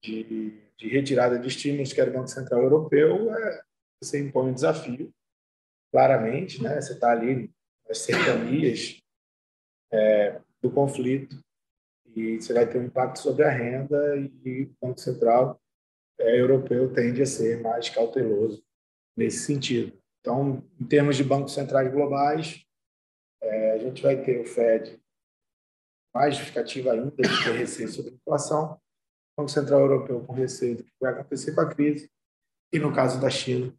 de, 0.03 0.63
de, 0.79 0.89
retirada 0.89 1.39
de 1.39 1.49
estímulos, 1.49 1.93
que 1.93 2.01
era 2.01 2.11
o 2.11 2.15
Banco 2.15 2.29
Central 2.29 2.63
Europeu, 2.63 3.35
é, 3.35 3.63
você 4.03 4.21
impõe 4.21 4.51
um 4.51 4.55
desafio, 4.55 5.13
claramente, 5.93 6.63
né, 6.63 6.81
você 6.81 6.93
está 6.93 7.11
ali 7.11 7.51
nas 7.89 7.99
cercanias 7.99 9.01
é, 9.93 10.41
do 10.61 10.71
conflito 10.71 11.39
e 12.15 12.41
você 12.41 12.53
vai 12.53 12.69
ter 12.69 12.79
um 12.79 12.85
impacto 12.85 13.19
sobre 13.19 13.45
a 13.45 13.51
renda 13.51 14.17
e 14.45 14.65
o 14.65 14.77
Banco 14.81 15.01
Central 15.01 15.61
é, 16.19 16.41
europeu 16.41 16.93
tende 16.93 17.23
a 17.23 17.27
ser 17.27 17.61
mais 17.61 17.89
cauteloso 17.89 18.63
nesse 19.17 19.45
sentido. 19.45 19.97
Então, 20.21 20.63
em 20.81 20.85
termos 20.85 21.17
de 21.17 21.25
bancos 21.25 21.55
centrais 21.55 21.91
globais, 21.93 22.65
é, 23.41 23.73
a 23.73 23.79
gente 23.79 24.03
vai 24.03 24.21
ter 24.23 24.41
o 24.41 24.45
Fed 24.45 25.01
mais 26.15 26.35
justificativa 26.35 26.93
ainda 26.93 27.11
de 27.11 27.45
ter 27.45 27.53
receio 27.53 27.89
sobre 27.89 28.15
inflação, 28.15 28.81
Banco 29.37 29.51
Central 29.51 29.81
Europeu 29.81 30.25
com 30.25 30.33
receio 30.33 30.79
do 30.79 30.85
que 30.85 30.93
vai 31.01 31.13
acontecer 31.13 31.55
com 31.55 31.61
a 31.61 31.69
crise, 31.69 32.11
e 32.73 32.79
no 32.79 32.95
caso 32.95 33.21
da 33.21 33.29
China, 33.29 33.73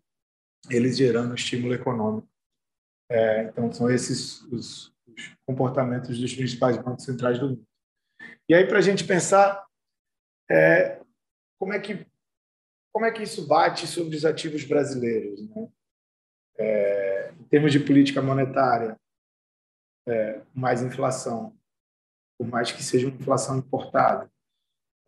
eles 0.69 0.97
gerando 0.97 1.33
estímulo 1.33 1.73
econômico. 1.73 2.27
É, 3.09 3.43
então, 3.43 3.71
são 3.71 3.89
esses 3.89 4.41
os, 4.43 4.93
os, 5.07 5.35
comportamentos 5.45 6.19
dos 6.19 6.33
principais 6.33 6.77
bancos 6.77 7.05
centrais 7.05 7.39
do 7.39 7.49
mundo. 7.49 7.67
E 8.47 8.53
aí, 8.53 8.67
para 8.67 8.77
a 8.77 8.81
gente 8.81 9.05
pensar 9.05 9.65
é, 10.49 11.01
como, 11.59 11.73
é 11.73 11.79
que, 11.79 12.05
como 12.93 13.05
é 13.05 13.11
que 13.11 13.23
isso 13.23 13.47
bate 13.47 13.87
sobre 13.87 14.15
os 14.15 14.25
ativos 14.25 14.63
brasileiros, 14.63 15.47
né? 15.49 15.69
é, 16.57 17.31
em 17.31 17.43
termos 17.45 17.71
de 17.71 17.79
política 17.79 18.21
monetária, 18.21 18.99
é, 20.07 20.41
mais 20.53 20.81
inflação, 20.81 21.57
por 22.37 22.47
mais 22.47 22.71
que 22.71 22.83
seja 22.83 23.07
uma 23.07 23.17
inflação 23.17 23.57
importada, 23.57 24.31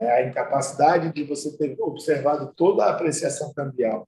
a 0.07 0.23
incapacidade 0.23 1.13
de 1.13 1.23
você 1.23 1.57
ter 1.57 1.75
observado 1.79 2.53
toda 2.55 2.85
a 2.85 2.91
apreciação 2.91 3.53
cambial 3.53 4.07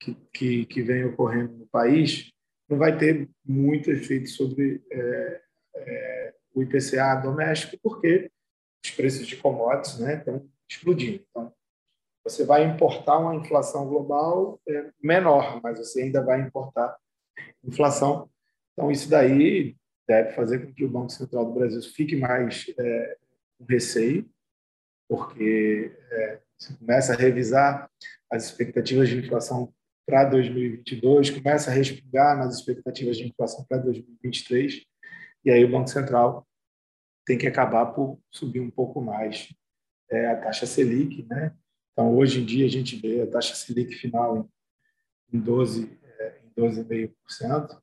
que, 0.00 0.14
que, 0.32 0.66
que 0.66 0.82
vem 0.82 1.04
ocorrendo 1.04 1.52
no 1.54 1.66
país, 1.66 2.32
não 2.68 2.78
vai 2.78 2.96
ter 2.96 3.28
muito 3.44 3.90
efeito 3.90 4.28
sobre 4.28 4.82
é, 4.90 5.40
é, 5.76 6.34
o 6.54 6.62
IPCA 6.62 7.16
doméstico, 7.16 7.78
porque 7.82 8.30
os 8.84 8.90
preços 8.90 9.26
de 9.26 9.36
commodities 9.36 9.98
né, 9.98 10.18
estão 10.18 10.48
explodindo. 10.68 11.24
Então, 11.30 11.52
você 12.22 12.44
vai 12.44 12.64
importar 12.64 13.18
uma 13.18 13.34
inflação 13.34 13.86
global 13.86 14.60
é, 14.66 14.90
menor, 15.02 15.60
mas 15.62 15.78
você 15.78 16.02
ainda 16.02 16.22
vai 16.22 16.40
importar 16.40 16.96
inflação. 17.62 18.30
Então, 18.72 18.90
isso 18.90 19.08
daí 19.08 19.76
deve 20.06 20.32
fazer 20.32 20.66
com 20.66 20.72
que 20.72 20.84
o 20.84 20.90
Banco 20.90 21.10
Central 21.10 21.46
do 21.46 21.52
Brasil 21.52 21.82
fique 21.82 22.16
mais 22.16 22.66
é, 22.78 23.16
com 23.58 23.64
receio, 23.64 24.28
porque 25.08 25.92
é, 26.10 26.40
começa 26.78 27.12
a 27.12 27.16
revisar 27.16 27.90
as 28.30 28.46
expectativas 28.46 29.08
de 29.08 29.18
inflação 29.18 29.72
para 30.06 30.24
2022, 30.24 31.30
começa 31.30 31.70
a 31.70 31.74
respingar 31.74 32.36
nas 32.36 32.56
expectativas 32.56 33.16
de 33.16 33.26
inflação 33.26 33.64
para 33.68 33.78
2023, 33.78 34.84
e 35.44 35.50
aí 35.50 35.64
o 35.64 35.70
Banco 35.70 35.88
Central 35.88 36.46
tem 37.24 37.38
que 37.38 37.46
acabar 37.46 37.86
por 37.86 38.18
subir 38.30 38.60
um 38.60 38.70
pouco 38.70 39.00
mais 39.00 39.48
é, 40.10 40.26
a 40.26 40.36
taxa 40.36 40.66
Selic, 40.66 41.26
né? 41.28 41.54
Então, 41.92 42.14
hoje 42.14 42.40
em 42.40 42.44
dia, 42.44 42.66
a 42.66 42.70
gente 42.70 42.96
vê 42.96 43.22
a 43.22 43.26
taxa 43.26 43.54
Selic 43.54 43.94
final 43.94 44.48
em 45.32 45.38
12, 45.38 45.98
é, 46.18 46.40
em 46.44 46.60
12,5%, 46.60 47.80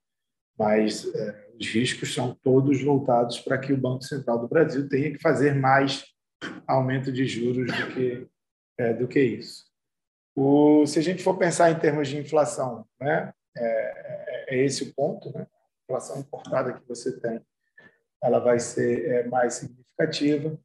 mas 0.58 1.14
é, 1.16 1.48
os 1.60 1.68
riscos 1.68 2.14
são 2.14 2.36
todos 2.44 2.84
voltados 2.84 3.40
para 3.40 3.58
que 3.58 3.74
o 3.74 3.78
Banco 3.78 4.04
Central 4.04 4.40
do 4.40 4.48
Brasil 4.48 4.88
tenha 4.88 5.12
que 5.12 5.20
fazer 5.20 5.56
mais 5.56 6.04
aumento 6.68 7.12
de 7.12 7.26
juros 7.26 7.68
do 7.68 7.94
que, 7.94 8.28
é, 8.78 8.94
do 8.94 9.08
que 9.08 9.20
isso. 9.20 9.66
O, 10.36 10.86
se 10.88 11.00
a 11.00 11.02
gente 11.02 11.24
for 11.24 11.38
pensar 11.38 11.72
em 11.72 11.80
termos 11.80 12.08
de 12.08 12.18
inflação, 12.18 12.88
né, 13.00 13.34
é, 13.56 13.66
é, 13.66 14.56
é 14.56 14.66
esse 14.66 14.84
o 14.84 14.94
ponto, 14.94 15.32
né? 15.34 15.42
a 15.42 15.84
inflação 15.84 16.20
importada 16.20 16.74
que 16.74 16.88
você 16.88 17.20
tem, 17.20 17.42
ela 18.24 18.40
vai 18.40 18.60
ser 18.60 19.06
é, 19.10 19.28
mais 19.28 19.56
significativa, 19.56 20.58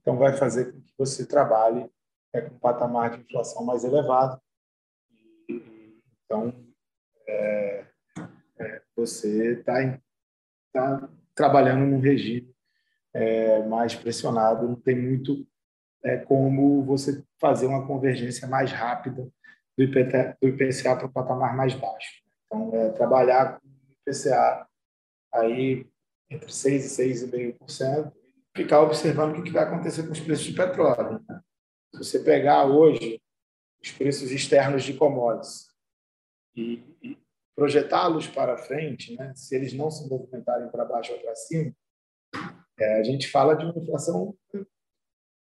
então 0.00 0.16
vai 0.16 0.36
fazer 0.36 0.72
com 0.72 0.80
que 0.80 0.94
você 0.96 1.26
trabalhe 1.26 1.90
é, 2.32 2.40
com 2.40 2.54
um 2.54 2.58
patamar 2.58 3.10
de 3.10 3.22
inflação 3.22 3.64
mais 3.64 3.84
elevado. 3.84 4.40
E, 5.48 6.00
então, 6.24 6.54
é, 7.26 7.84
é, 8.58 8.82
você 8.96 9.58
está 9.58 10.00
tá 10.72 11.08
trabalhando 11.34 11.84
num 11.84 12.00
regime 12.00 12.54
é, 13.14 13.62
mais 13.66 13.94
pressionado, 13.94 14.68
não 14.68 14.76
tem 14.76 14.96
muito 14.96 15.46
é, 16.04 16.18
como 16.18 16.82
você 16.84 17.22
fazer 17.40 17.66
uma 17.66 17.86
convergência 17.86 18.46
mais 18.48 18.72
rápida 18.72 19.28
do, 19.76 19.84
IPT, 19.84 20.36
do 20.40 20.48
IPCA 20.48 20.96
para 20.96 21.06
o 21.06 21.12
patamar 21.12 21.56
mais 21.56 21.74
baixo. 21.74 22.22
Então, 22.46 22.70
é, 22.74 22.90
trabalhar 22.90 23.60
com 23.60 23.66
o 23.68 24.10
IPCA 24.10 24.66
aí 25.32 25.86
entre 26.30 26.48
6% 26.48 26.72
e 26.72 27.58
6,5%, 27.58 28.12
ficar 28.56 28.80
observando 28.82 29.38
o 29.38 29.42
que 29.42 29.50
vai 29.50 29.64
acontecer 29.64 30.04
com 30.04 30.12
os 30.12 30.20
preços 30.20 30.44
de 30.44 30.54
petróleo. 30.54 31.24
Né? 31.28 31.40
Se 31.94 32.04
você 32.04 32.18
pegar 32.20 32.66
hoje 32.66 33.20
os 33.82 33.90
preços 33.92 34.30
externos 34.30 34.84
de 34.84 34.94
commodities 34.94 35.68
e, 36.54 36.84
e 37.02 37.18
projetá-los 37.56 38.26
para 38.26 38.56
frente, 38.56 39.16
né, 39.16 39.32
se 39.34 39.54
eles 39.56 39.72
não 39.72 39.90
se 39.90 40.08
movimentarem 40.08 40.68
para 40.70 40.84
baixo 40.84 41.12
ou 41.12 41.18
para 41.18 41.34
cima, 41.34 41.74
é, 42.80 42.98
a 42.98 43.02
gente 43.02 43.28
fala 43.28 43.54
de 43.54 43.64
uma 43.64 43.78
inflação 43.78 44.34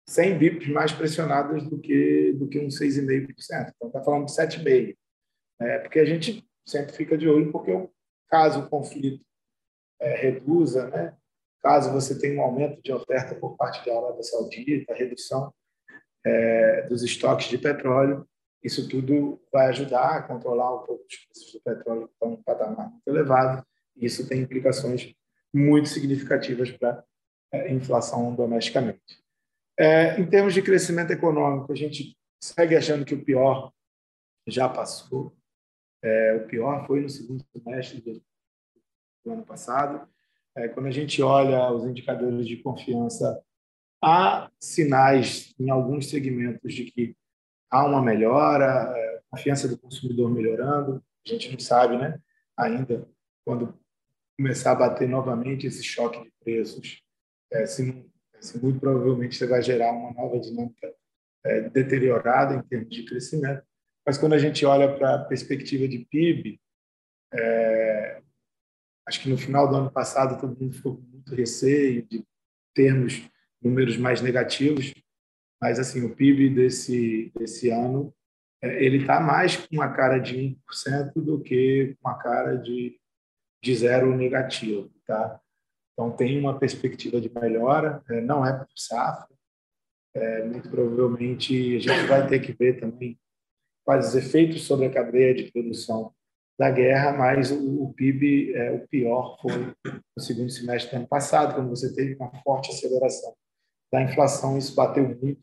100 0.06 0.38
bips 0.38 0.68
mais 0.68 0.92
pressionadas 0.92 1.66
do 1.68 1.78
que 1.80 2.32
do 2.34 2.46
que 2.46 2.58
um 2.58 2.68
6,5%. 2.68 3.72
Então, 3.74 3.88
está 3.88 4.02
falando 4.02 4.26
de 4.26 4.32
7,5%. 4.32 4.96
É, 5.60 5.78
porque 5.78 5.98
a 5.98 6.04
gente 6.04 6.46
sempre 6.66 6.92
fica 6.92 7.16
de 7.16 7.28
olho, 7.28 7.50
porque 7.50 7.88
caso 8.28 8.60
o 8.60 8.68
conflito 8.68 9.24
é, 10.00 10.14
reduza, 10.16 10.88
né, 10.88 11.16
caso 11.62 11.92
você 11.92 12.18
tenha 12.18 12.38
um 12.38 12.42
aumento 12.42 12.82
de 12.82 12.92
oferta 12.92 13.34
por 13.36 13.56
parte 13.56 13.84
da 13.86 13.96
Arábia 13.96 14.22
Saudita, 14.22 14.92
redução 14.92 15.54
é, 16.24 16.82
dos 16.88 17.02
estoques 17.02 17.48
de 17.48 17.56
petróleo. 17.56 18.28
Isso 18.62 18.88
tudo 18.88 19.40
vai 19.52 19.68
ajudar 19.68 20.16
a 20.16 20.22
controlar 20.22 20.74
um 20.74 20.84
pouco 20.84 21.04
os 21.08 21.16
preços 21.16 21.52
do 21.52 21.60
petróleo 21.60 22.08
que 22.08 22.14
estão 22.14 22.30
em 22.30 22.34
um 22.34 22.42
patamar 22.42 22.90
muito 22.90 23.06
elevado. 23.06 23.64
E 23.96 24.06
isso 24.06 24.28
tem 24.28 24.40
implicações 24.40 25.14
muito 25.52 25.88
significativas 25.88 26.70
para 26.72 27.04
inflação 27.72 28.34
domesticamente. 28.34 29.22
É, 29.78 30.20
em 30.20 30.26
termos 30.26 30.54
de 30.54 30.62
crescimento 30.62 31.12
econômico, 31.12 31.72
a 31.72 31.76
gente 31.76 32.16
segue 32.42 32.76
achando 32.76 33.04
que 33.04 33.14
o 33.14 33.24
pior 33.24 33.72
já 34.46 34.68
passou. 34.68 35.34
É, 36.02 36.34
o 36.36 36.46
pior 36.46 36.86
foi 36.86 37.00
no 37.00 37.08
segundo 37.08 37.44
semestre 37.52 38.00
do, 38.00 38.22
do 39.24 39.32
ano 39.32 39.44
passado. 39.44 40.08
É, 40.56 40.68
quando 40.68 40.86
a 40.86 40.92
gente 40.92 41.20
olha 41.22 41.72
os 41.72 41.84
indicadores 41.84 42.46
de 42.46 42.58
confiança 42.58 43.42
há 44.02 44.50
sinais 44.60 45.54
em 45.58 45.70
alguns 45.70 46.08
segmentos 46.08 46.72
de 46.74 46.84
que 46.84 47.16
há 47.70 47.84
uma 47.84 48.02
melhora, 48.02 48.92
é, 48.96 49.22
confiança 49.30 49.66
do 49.66 49.78
consumidor 49.78 50.30
melhorando. 50.30 51.02
A 51.26 51.28
gente 51.28 51.50
não 51.50 51.58
sabe, 51.58 51.96
né? 51.96 52.20
Ainda 52.56 53.08
quando 53.44 53.76
começar 54.36 54.72
a 54.72 54.76
bater 54.76 55.08
novamente 55.08 55.66
esse 55.66 55.82
choque 55.82 56.22
de 56.22 56.32
preços, 56.42 57.02
é, 57.54 57.66
se, 57.66 58.04
se 58.40 58.58
muito 58.58 58.80
provavelmente 58.80 59.36
você 59.36 59.46
vai 59.46 59.62
gerar 59.62 59.92
uma 59.92 60.12
nova 60.12 60.38
dinâmica 60.40 60.92
é, 61.44 61.68
deteriorada 61.70 62.54
em 62.54 62.62
termos 62.62 62.94
de 62.94 63.04
crescimento. 63.04 63.62
Mas 64.04 64.18
quando 64.18 64.34
a 64.34 64.38
gente 64.38 64.66
olha 64.66 64.94
para 64.94 65.14
a 65.14 65.24
perspectiva 65.24 65.86
de 65.88 66.04
PIB, 66.04 66.60
é, 67.32 68.22
acho 69.06 69.22
que 69.22 69.28
no 69.28 69.38
final 69.38 69.68
do 69.68 69.76
ano 69.76 69.90
passado 69.90 70.40
todo 70.40 70.58
mundo 70.60 70.74
ficou 70.74 70.96
com 70.96 71.02
muito 71.02 71.34
receio 71.34 72.02
de 72.06 72.24
termos 72.74 73.28
números 73.62 73.96
mais 73.96 74.20
negativos, 74.20 74.92
mas 75.60 75.78
assim 75.78 76.04
o 76.04 76.14
PIB 76.14 76.50
desse 76.50 77.32
desse 77.34 77.70
ano 77.70 78.14
é, 78.62 78.82
ele 78.84 78.98
está 78.98 79.20
mais 79.20 79.56
com 79.56 79.76
uma 79.76 79.90
cara 79.92 80.18
de 80.18 80.36
1% 80.36 81.12
do 81.14 81.40
que 81.40 81.96
com 82.00 82.08
uma 82.08 82.18
cara 82.18 82.56
de, 82.56 82.98
de 83.62 83.74
zero 83.74 84.14
negativo, 84.14 84.90
tá? 85.06 85.40
Então 85.94 86.10
tem 86.10 86.38
uma 86.38 86.58
perspectiva 86.58 87.20
de 87.20 87.32
melhora, 87.32 88.02
é, 88.10 88.20
não 88.20 88.44
é 88.44 88.52
por 88.52 88.68
safra, 88.76 89.34
é, 90.14 90.44
muito 90.44 90.68
provavelmente 90.68 91.76
a 91.76 91.78
gente 91.78 92.06
vai 92.06 92.26
ter 92.26 92.40
que 92.40 92.52
ver 92.52 92.78
também 92.78 93.18
quais 93.84 94.08
os 94.08 94.14
efeitos 94.14 94.62
sobre 94.62 94.86
a 94.86 94.92
cadeia 94.92 95.34
de 95.34 95.50
produção 95.50 96.12
da 96.58 96.70
guerra, 96.70 97.12
mas 97.12 97.50
o, 97.50 97.84
o 97.84 97.92
PIB, 97.94 98.54
é, 98.54 98.72
o 98.72 98.86
pior 98.88 99.38
foi 99.40 99.74
no 100.16 100.22
segundo 100.22 100.50
semestre 100.50 100.90
do 100.92 100.96
ano 100.98 101.08
passado, 101.08 101.54
quando 101.54 101.70
você 101.70 101.92
teve 101.94 102.14
uma 102.14 102.30
forte 102.42 102.70
aceleração 102.70 103.34
da 103.92 104.02
inflação, 104.02 104.58
isso 104.58 104.74
bateu 104.74 105.08
muito 105.08 105.42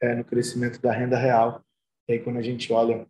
é, 0.00 0.14
no 0.14 0.24
crescimento 0.24 0.80
da 0.80 0.92
renda 0.92 1.16
real. 1.16 1.64
E 2.08 2.12
aí, 2.12 2.18
quando 2.20 2.38
a 2.38 2.42
gente 2.42 2.72
olha 2.72 3.06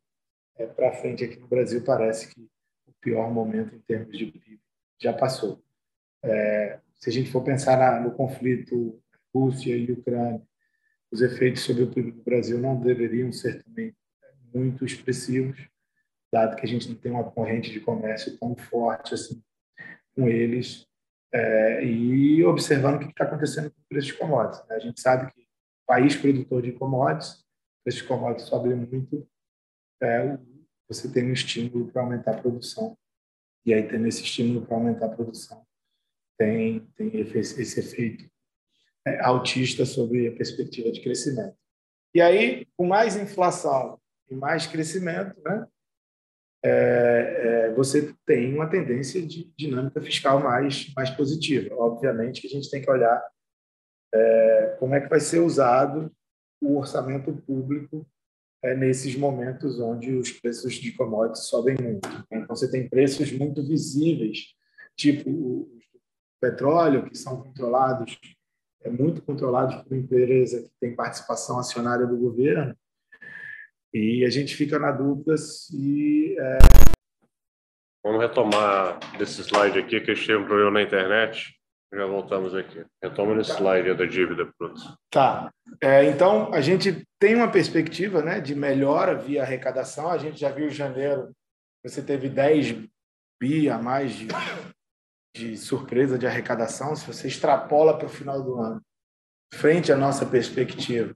é, 0.57 0.67
para 0.67 0.93
frente 0.93 1.25
aqui 1.25 1.39
no 1.39 1.49
Brasil, 1.49 1.83
parece 1.85 2.35
que 2.35 2.41
o 2.87 2.93
pior 3.01 3.31
momento 3.31 3.75
em 3.75 3.81
termos 3.81 4.17
de 4.17 4.27
PIB 4.27 4.61
já 5.01 5.13
passou. 5.13 5.63
É, 6.25 6.79
se 6.95 7.11
a 7.11 7.13
gente 7.13 7.31
for 7.31 7.43
pensar 7.43 7.77
na, 7.77 8.01
no 8.01 8.13
conflito 8.13 9.01
Rússia 9.35 9.77
e 9.77 9.91
Ucrânia, 9.91 10.43
os 11.11 11.21
efeitos 11.21 11.63
sobre 11.63 11.83
o 11.83 11.91
PIB 11.91 12.13
do 12.13 12.23
Brasil 12.23 12.59
não 12.59 12.81
deveriam 12.81 13.33
ser 13.33 13.63
também 13.63 13.95
muito 14.55 14.85
expressivos, 14.85 15.69
dado 16.33 16.57
que 16.57 16.65
a 16.65 16.69
gente 16.69 16.89
não 16.89 16.97
tem 16.97 17.13
uma 17.13 17.31
corrente 17.31 17.71
de 17.71 17.81
comércio 17.81 18.39
tão 18.39 18.55
forte 18.57 19.15
assim 19.15 19.43
com 20.15 20.29
eles 20.29 20.87
é, 21.33 21.85
e 21.85 22.45
observando 22.45 22.97
o 22.97 22.99
que 23.01 23.07
está 23.07 23.25
acontecendo 23.25 23.71
com 23.71 23.81
o 23.81 23.85
preço 23.89 24.09
de 24.09 24.15
commodities. 24.15 24.67
Né? 24.69 24.77
A 24.77 24.79
gente 24.79 25.01
sabe 25.01 25.33
que 25.33 25.47
país 25.87 26.17
produtor 26.17 26.63
de 26.63 26.73
commodities, 26.73 27.41
o 27.41 27.85
preço 27.85 27.99
de 27.99 28.09
commodities 28.09 28.49
sobe 28.49 28.75
muito, 28.75 29.27
é, 30.03 30.39
você 30.89 31.11
tem 31.11 31.25
um 31.25 31.33
estímulo 31.33 31.91
para 31.91 32.03
aumentar 32.03 32.33
a 32.33 32.41
produção. 32.41 32.97
E 33.65 33.73
aí, 33.73 33.87
tendo 33.87 34.07
esse 34.07 34.23
estímulo 34.23 34.67
para 34.67 34.77
aumentar 34.77 35.07
a 35.07 35.11
produção, 35.11 35.65
tem, 36.43 36.81
tem 36.97 37.21
esse 37.21 37.79
efeito 37.79 38.29
é, 39.07 39.21
altista 39.21 39.87
sobre 39.87 40.27
a 40.29 40.33
perspectiva 40.33 40.91
de 40.91 41.01
crescimento. 41.01 41.57
E 42.15 42.21
aí, 42.21 42.67
com 42.77 42.87
mais 42.87 43.17
inflação 43.17 43.99
e 44.29 44.35
mais 44.35 44.67
crescimento, 44.67 45.41
né, 45.43 45.67
é, 46.65 47.69
é, 47.71 47.75
você 47.75 48.15
tem 48.27 48.55
uma 48.55 48.69
tendência 48.69 49.25
de 49.25 49.53
dinâmica 49.57 50.01
fiscal 50.01 50.41
mais, 50.41 50.93
mais 50.95 51.11
positiva. 51.11 51.75
Obviamente 51.77 52.41
que 52.41 52.49
a 52.49 52.51
gente 52.51 52.71
tem 52.71 52.83
que 52.83 52.91
olhar 52.91 53.23
é, 54.15 54.77
como 54.79 54.95
é 54.95 55.01
que 55.01 55.09
vai 55.09 55.21
ser 55.21 55.41
usado 55.41 56.13
o 56.61 56.77
orçamento 56.77 57.33
público 57.33 58.07
é, 58.63 58.77
nesses 58.77 59.17
momentos 59.17 59.81
onde 59.81 60.13
os 60.13 60.31
preços 60.33 60.75
de 60.75 60.93
commodities 60.93 61.47
sobem 61.47 61.77
muito. 61.81 62.09
Então, 62.31 62.55
você 62.55 62.71
tem 62.71 62.89
preços 62.89 63.33
muito 63.33 63.67
visíveis, 63.67 64.55
tipo 64.97 65.69
petróleo, 66.43 67.09
que 67.09 67.17
são 67.17 67.41
controlados, 67.41 68.19
é 68.83 68.91
muito 68.91 69.23
controlados 69.23 69.77
por 69.85 69.97
empresa 69.97 70.61
que 70.61 70.71
tem 70.81 70.97
participação 70.97 71.59
acionária 71.59 72.05
do 72.05 72.17
governo, 72.17 72.77
e 73.95 74.25
a 74.25 74.31
gente 74.31 74.57
fica 74.57 74.79
na 74.79 74.91
dúvida 74.91 75.37
se. 75.37 76.37
É... 76.39 76.59
Vamos 78.05 78.21
retomar 78.21 78.99
desse 79.17 79.43
slide 79.43 79.79
aqui 79.79 80.01
que 80.01 80.11
eu 80.11 80.41
um 80.41 80.45
problema 80.45 80.73
na 80.73 80.83
internet. 80.83 81.55
Já 81.95 82.07
voltamos 82.07 82.55
aqui. 82.55 82.83
Retoma 83.03 83.35
nesse 83.35 83.51
tá. 83.51 83.59
slide 83.59 83.95
da 83.95 84.07
dívida 84.07 84.51
bruta. 84.59 84.81
Tá. 85.11 85.53
É, 85.81 86.05
então, 86.07 86.53
a 86.53 86.61
gente 86.63 87.07
tem 87.21 87.37
uma 87.37 87.51
perspectiva 87.51 88.23
né, 88.23 88.41
de 88.41 88.55
melhora 88.55 89.15
via 89.15 89.43
arrecadação. 89.43 90.11
A 90.11 90.17
gente 90.17 90.41
já 90.41 90.51
viu 90.51 90.69
em 90.69 90.71
janeiro, 90.71 91.31
você 91.85 92.01
teve 92.03 92.31
10 92.31 92.89
bi 93.39 93.69
a 93.69 93.77
mais 93.77 94.13
de, 94.13 94.27
de 95.35 95.57
surpresa 95.57 96.19
de 96.19 96.27
arrecadação, 96.27 96.95
se 96.95 97.07
você 97.07 97.29
extrapola 97.29 97.97
para 97.97 98.07
o 98.07 98.11
final 98.11 98.43
do 98.43 98.59
ano, 98.59 98.83
frente 99.55 99.93
à 99.93 99.97
nossa 99.97 100.27
perspectiva, 100.27 101.15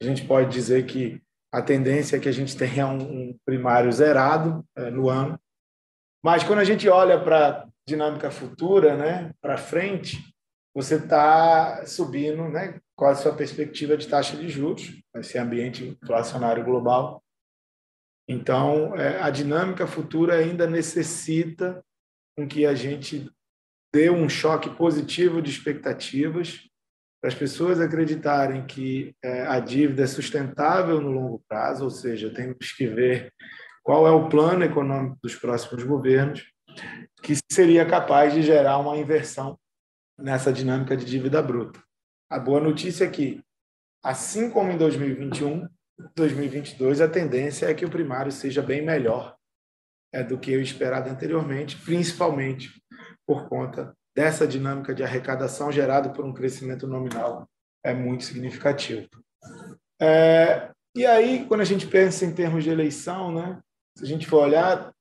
a 0.00 0.04
gente 0.04 0.26
pode 0.26 0.50
dizer 0.50 0.86
que 0.86 1.22
a 1.52 1.62
tendência 1.62 2.16
é 2.16 2.20
que 2.20 2.28
a 2.28 2.32
gente 2.32 2.56
tenha 2.56 2.86
um, 2.86 3.36
primário 3.44 3.90
zerado 3.90 4.64
é, 4.76 4.90
no 4.90 5.08
ano. 5.08 5.40
Mas 6.22 6.44
quando 6.44 6.58
a 6.58 6.64
gente 6.64 6.88
olha 6.88 7.22
para 7.22 7.62
a 7.62 7.68
dinâmica 7.88 8.30
futura, 8.30 8.96
né, 8.96 9.32
para 9.40 9.56
frente, 9.56 10.18
você 10.74 10.96
está 10.96 11.86
subindo, 11.86 12.48
né, 12.48 12.78
qual 12.94 13.10
a 13.10 13.14
sua 13.14 13.34
perspectiva 13.34 13.96
de 13.96 14.06
taxa 14.06 14.36
de 14.36 14.48
juros, 14.48 15.00
esse 15.14 15.38
ambiente 15.38 15.98
inflacionário 16.02 16.64
global. 16.64 17.22
Então, 18.28 18.94
é, 18.96 19.22
a 19.22 19.30
dinâmica 19.30 19.86
futura 19.86 20.34
ainda 20.34 20.66
necessita 20.66 21.82
com 22.36 22.46
que 22.46 22.66
a 22.66 22.74
gente 22.74 23.30
dê 23.96 24.10
um 24.10 24.28
choque 24.28 24.68
positivo 24.68 25.40
de 25.40 25.50
expectativas 25.50 26.68
para 27.18 27.28
as 27.28 27.34
pessoas 27.34 27.80
acreditarem 27.80 28.66
que 28.66 29.16
é, 29.24 29.46
a 29.46 29.58
dívida 29.58 30.02
é 30.02 30.06
sustentável 30.06 31.00
no 31.00 31.10
longo 31.10 31.42
prazo, 31.48 31.84
ou 31.84 31.90
seja, 31.90 32.28
temos 32.28 32.72
que 32.72 32.86
ver 32.86 33.32
qual 33.82 34.06
é 34.06 34.10
o 34.10 34.28
plano 34.28 34.64
econômico 34.64 35.16
dos 35.22 35.34
próximos 35.34 35.82
governos 35.82 36.44
que 37.22 37.32
seria 37.50 37.86
capaz 37.86 38.34
de 38.34 38.42
gerar 38.42 38.76
uma 38.76 38.98
inversão 38.98 39.58
nessa 40.18 40.52
dinâmica 40.52 40.94
de 40.94 41.06
dívida 41.06 41.40
bruta. 41.40 41.82
A 42.28 42.38
boa 42.38 42.60
notícia 42.60 43.06
é 43.06 43.10
que, 43.10 43.42
assim 44.04 44.50
como 44.50 44.72
em 44.72 44.76
2021, 44.76 45.66
2022, 46.14 47.00
a 47.00 47.08
tendência 47.08 47.64
é 47.64 47.72
que 47.72 47.86
o 47.86 47.90
primário 47.90 48.30
seja 48.30 48.60
bem 48.60 48.82
melhor 48.84 49.34
é, 50.12 50.22
do 50.22 50.36
que 50.36 50.54
o 50.54 50.60
esperado 50.60 51.08
anteriormente, 51.08 51.78
principalmente 51.78 52.70
por 53.26 53.48
conta 53.48 53.94
dessa 54.14 54.46
dinâmica 54.46 54.94
de 54.94 55.02
arrecadação 55.02 55.70
gerada 55.70 56.10
por 56.10 56.24
um 56.24 56.32
crescimento 56.32 56.86
nominal 56.86 57.48
é 57.84 57.92
muito 57.92 58.24
significativo. 58.24 59.08
É, 60.00 60.70
e 60.94 61.04
aí, 61.04 61.44
quando 61.46 61.60
a 61.60 61.64
gente 61.64 61.86
pensa 61.86 62.24
em 62.24 62.34
termos 62.34 62.64
de 62.64 62.70
eleição, 62.70 63.32
né, 63.32 63.60
se 63.96 64.04
a 64.04 64.06
gente 64.06 64.26
for 64.26 64.42
olhar, 64.42 64.92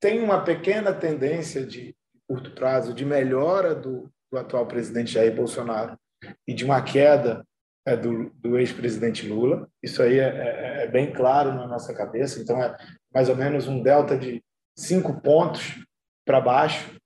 tem 0.00 0.22
uma 0.22 0.42
pequena 0.42 0.92
tendência 0.92 1.64
de 1.64 1.94
curto 2.26 2.52
prazo 2.52 2.94
de 2.94 3.04
melhora 3.04 3.74
do, 3.74 4.10
do 4.32 4.38
atual 4.38 4.66
presidente 4.66 5.12
Jair 5.12 5.34
Bolsonaro 5.34 5.98
e 6.46 6.54
de 6.54 6.64
uma 6.64 6.82
queda 6.82 7.44
é, 7.86 7.96
do, 7.96 8.30
do 8.34 8.58
ex-presidente 8.58 9.26
Lula. 9.28 9.68
Isso 9.82 10.02
aí 10.02 10.18
é, 10.18 10.28
é, 10.28 10.82
é, 10.84 10.86
bem 10.86 11.12
claro 11.12 11.54
na 11.54 11.66
nossa 11.66 11.94
cabeça. 11.94 12.40
Então, 12.40 12.62
é 12.62 12.76
mais 13.12 13.28
ou 13.28 13.36
menos 13.36 13.68
um 13.68 13.82
delta 13.82 14.16
de 14.16 14.42
cinco 14.76 15.20
pontos 15.20 15.84
para 16.24 16.40
baixo 16.40 16.99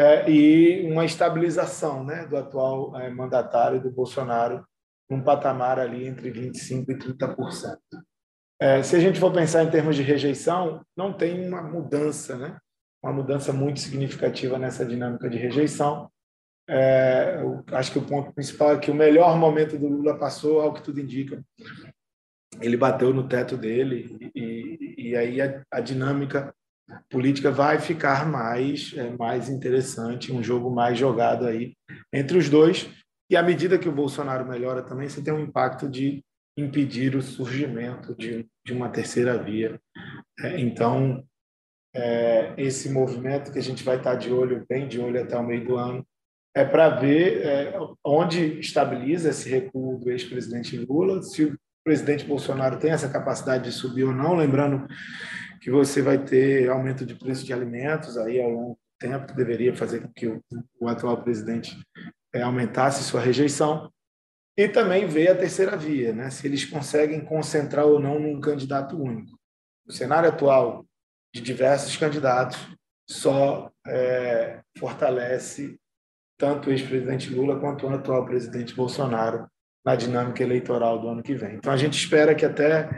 é, 0.00 0.30
e 0.30 0.90
uma 0.90 1.04
estabilização 1.04 2.02
né, 2.02 2.26
do 2.26 2.34
atual 2.38 2.98
é, 2.98 3.10
mandatário 3.10 3.82
do 3.82 3.90
Bolsonaro 3.90 4.64
num 5.10 5.22
patamar 5.22 5.78
ali 5.78 6.06
entre 6.06 6.32
25% 6.32 6.88
e 6.88 6.94
30%. 6.94 7.76
É, 8.58 8.82
se 8.82 8.96
a 8.96 8.98
gente 8.98 9.20
for 9.20 9.30
pensar 9.30 9.62
em 9.62 9.70
termos 9.70 9.96
de 9.96 10.02
rejeição, 10.02 10.80
não 10.96 11.12
tem 11.12 11.46
uma 11.46 11.60
mudança, 11.62 12.38
né? 12.38 12.56
uma 13.02 13.12
mudança 13.12 13.52
muito 13.52 13.80
significativa 13.80 14.58
nessa 14.58 14.86
dinâmica 14.86 15.28
de 15.28 15.36
rejeição. 15.36 16.10
É, 16.66 17.42
acho 17.72 17.92
que 17.92 17.98
o 17.98 18.06
ponto 18.06 18.32
principal 18.32 18.72
é 18.72 18.78
que 18.78 18.90
o 18.90 18.94
melhor 18.94 19.36
momento 19.36 19.76
do 19.76 19.86
Lula 19.86 20.18
passou, 20.18 20.62
ao 20.62 20.72
que 20.72 20.82
tudo 20.82 21.00
indica. 21.00 21.42
Ele 22.58 22.76
bateu 22.76 23.12
no 23.12 23.28
teto 23.28 23.54
dele 23.54 24.30
e, 24.34 24.94
e 24.96 25.16
aí 25.16 25.42
a, 25.42 25.62
a, 25.70 25.80
dinâmica 25.80 26.54
política 27.10 27.50
vai 27.50 27.78
ficar 27.78 28.26
mais, 28.26 28.92
é, 28.96 29.10
mais 29.16 29.48
interessante, 29.48 30.32
um 30.32 30.42
jogo 30.42 30.70
mais 30.70 30.98
jogado 30.98 31.46
aí 31.46 31.74
entre 32.12 32.38
os 32.38 32.48
dois. 32.48 32.88
E 33.30 33.36
à 33.36 33.42
medida 33.42 33.78
que 33.78 33.88
o 33.88 33.92
Bolsonaro 33.92 34.46
melhora 34.46 34.82
também, 34.82 35.08
você 35.08 35.22
tem 35.22 35.32
um 35.32 35.40
impacto 35.40 35.88
de 35.88 36.22
impedir 36.58 37.14
o 37.14 37.22
surgimento 37.22 38.14
de, 38.14 38.46
de 38.64 38.72
uma 38.72 38.88
terceira 38.88 39.40
via. 39.42 39.80
É, 40.40 40.60
então, 40.60 41.24
é, 41.94 42.54
esse 42.56 42.90
movimento 42.90 43.52
que 43.52 43.58
a 43.58 43.62
gente 43.62 43.84
vai 43.84 43.96
estar 43.96 44.14
de 44.14 44.32
olho, 44.32 44.64
bem 44.68 44.88
de 44.88 45.00
olho 45.00 45.22
até 45.22 45.36
o 45.36 45.46
meio 45.46 45.64
do 45.64 45.76
ano, 45.76 46.04
é 46.54 46.64
para 46.64 46.88
ver 46.88 47.46
é, 47.46 47.78
onde 48.04 48.58
estabiliza 48.58 49.30
esse 49.30 49.48
recuo 49.48 49.98
do 49.98 50.10
ex-presidente 50.10 50.76
Lula, 50.76 51.22
se 51.22 51.44
o 51.44 51.58
presidente 51.84 52.24
Bolsonaro 52.24 52.78
tem 52.78 52.90
essa 52.90 53.08
capacidade 53.08 53.64
de 53.64 53.72
subir 53.72 54.04
ou 54.04 54.12
não, 54.12 54.36
lembrando 54.36 54.86
que 55.60 55.70
você 55.70 56.00
vai 56.00 56.18
ter 56.18 56.70
aumento 56.70 57.04
de 57.04 57.14
preço 57.14 57.44
de 57.44 57.52
alimentos 57.52 58.16
aí 58.16 58.40
ao 58.40 58.50
longo 58.50 58.70
do 58.74 59.08
tempo, 59.08 59.26
que 59.26 59.36
deveria 59.36 59.76
fazer 59.76 60.00
com 60.00 60.12
que 60.12 60.26
o, 60.26 60.42
o 60.80 60.88
atual 60.88 61.22
presidente 61.22 61.78
é, 62.34 62.42
aumentasse 62.42 63.04
sua 63.04 63.20
rejeição, 63.20 63.90
e 64.56 64.68
também 64.68 65.06
ver 65.06 65.28
a 65.28 65.36
terceira 65.36 65.76
via, 65.76 66.12
né? 66.12 66.28
se 66.30 66.46
eles 66.46 66.64
conseguem 66.64 67.24
concentrar 67.24 67.86
ou 67.86 67.98
não 67.98 68.18
num 68.18 68.40
candidato 68.40 69.00
único. 69.00 69.38
O 69.86 69.92
cenário 69.92 70.28
atual 70.28 70.84
de 71.34 71.40
diversos 71.40 71.96
candidatos 71.96 72.58
só 73.08 73.70
é, 73.86 74.60
fortalece 74.78 75.78
tanto 76.38 76.68
o 76.68 76.72
ex-presidente 76.72 77.32
Lula 77.32 77.58
quanto 77.58 77.86
o 77.86 77.90
atual 77.90 78.24
presidente 78.24 78.74
Bolsonaro 78.74 79.46
na 79.84 79.94
dinâmica 79.94 80.42
eleitoral 80.42 80.98
do 80.98 81.08
ano 81.08 81.22
que 81.22 81.34
vem. 81.34 81.56
Então, 81.56 81.72
a 81.72 81.76
gente 81.76 81.98
espera 81.98 82.34
que 82.34 82.44
até 82.44 82.88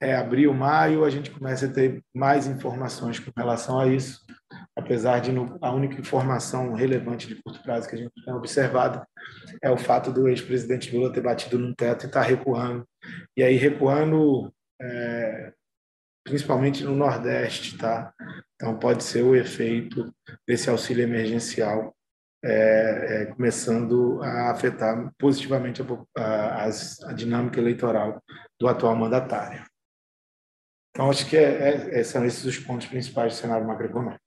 é, 0.00 0.14
abril, 0.14 0.52
maio, 0.52 1.04
a 1.04 1.10
gente 1.10 1.30
comece 1.30 1.64
a 1.64 1.72
ter 1.72 2.02
mais 2.14 2.46
informações 2.46 3.18
com 3.18 3.30
relação 3.36 3.78
a 3.78 3.86
isso, 3.86 4.20
apesar 4.76 5.20
de 5.20 5.32
no, 5.32 5.56
a 5.62 5.72
única 5.72 6.00
informação 6.00 6.74
relevante 6.74 7.26
de 7.26 7.36
curto 7.42 7.62
prazo 7.62 7.88
que 7.88 7.94
a 7.94 7.98
gente 7.98 8.12
tem 8.24 8.34
observado 8.34 9.02
é 9.62 9.70
o 9.70 9.76
fato 9.76 10.12
do 10.12 10.28
ex-presidente 10.28 10.94
Lula 10.94 11.12
ter 11.12 11.22
batido 11.22 11.58
num 11.58 11.74
teto 11.74 12.04
e 12.04 12.06
estar 12.06 12.22
tá 12.22 12.26
recuando. 12.26 12.86
E 13.36 13.42
aí, 13.42 13.56
recuando 13.56 14.52
é, 14.80 15.52
principalmente 16.24 16.82
no 16.82 16.96
Nordeste, 16.96 17.76
tá? 17.76 18.12
Então, 18.54 18.78
pode 18.78 19.04
ser 19.04 19.22
o 19.22 19.36
efeito 19.36 20.12
desse 20.46 20.70
auxílio 20.70 21.04
emergencial 21.04 21.94
é, 22.46 23.22
é, 23.22 23.26
começando 23.26 24.22
a 24.22 24.50
afetar 24.50 25.10
positivamente 25.18 25.80
a, 25.82 25.86
a, 26.20 26.66
a, 26.66 27.12
dinâmica 27.14 27.58
eleitoral 27.58 28.22
do 28.60 28.68
atual 28.68 28.94
mandatário. 28.94 29.64
Então, 30.94 31.10
acho 31.10 31.28
que 31.28 31.36
é, 31.36 31.98
é, 31.98 32.04
são 32.04 32.24
esses 32.24 32.44
os 32.44 32.56
pontos 32.56 32.86
principais 32.86 33.32
do 33.32 33.36
cenário 33.36 33.66
macroeconômico. 33.66 34.20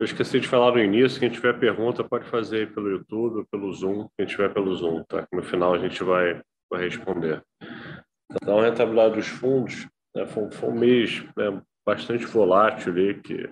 Eu 0.00 0.04
esqueci 0.04 0.40
de 0.40 0.48
falar 0.48 0.72
no 0.72 0.78
início, 0.78 1.20
quem 1.20 1.28
tiver 1.28 1.58
pergunta 1.58 2.02
pode 2.02 2.24
fazer 2.30 2.72
pelo 2.72 2.88
YouTube 2.88 3.38
ou 3.40 3.46
pelo 3.46 3.70
Zoom, 3.74 4.08
quem 4.16 4.26
tiver 4.26 4.52
pelo 4.54 4.74
Zoom, 4.74 5.04
tá? 5.04 5.28
No 5.30 5.42
final 5.42 5.74
a 5.74 5.78
gente 5.78 6.02
vai, 6.02 6.40
vai 6.70 6.82
responder. 6.82 7.42
Então, 8.42 8.58
a 8.58 8.64
rentabilidade 8.64 9.16
dos 9.16 9.28
fundos 9.28 9.86
né, 10.14 10.24
foi, 10.26 10.50
foi 10.50 10.68
um 10.70 10.78
mês 10.78 11.22
né, 11.36 11.62
bastante 11.84 12.24
volátil 12.24 12.92
ali, 12.92 13.20
que 13.20 13.50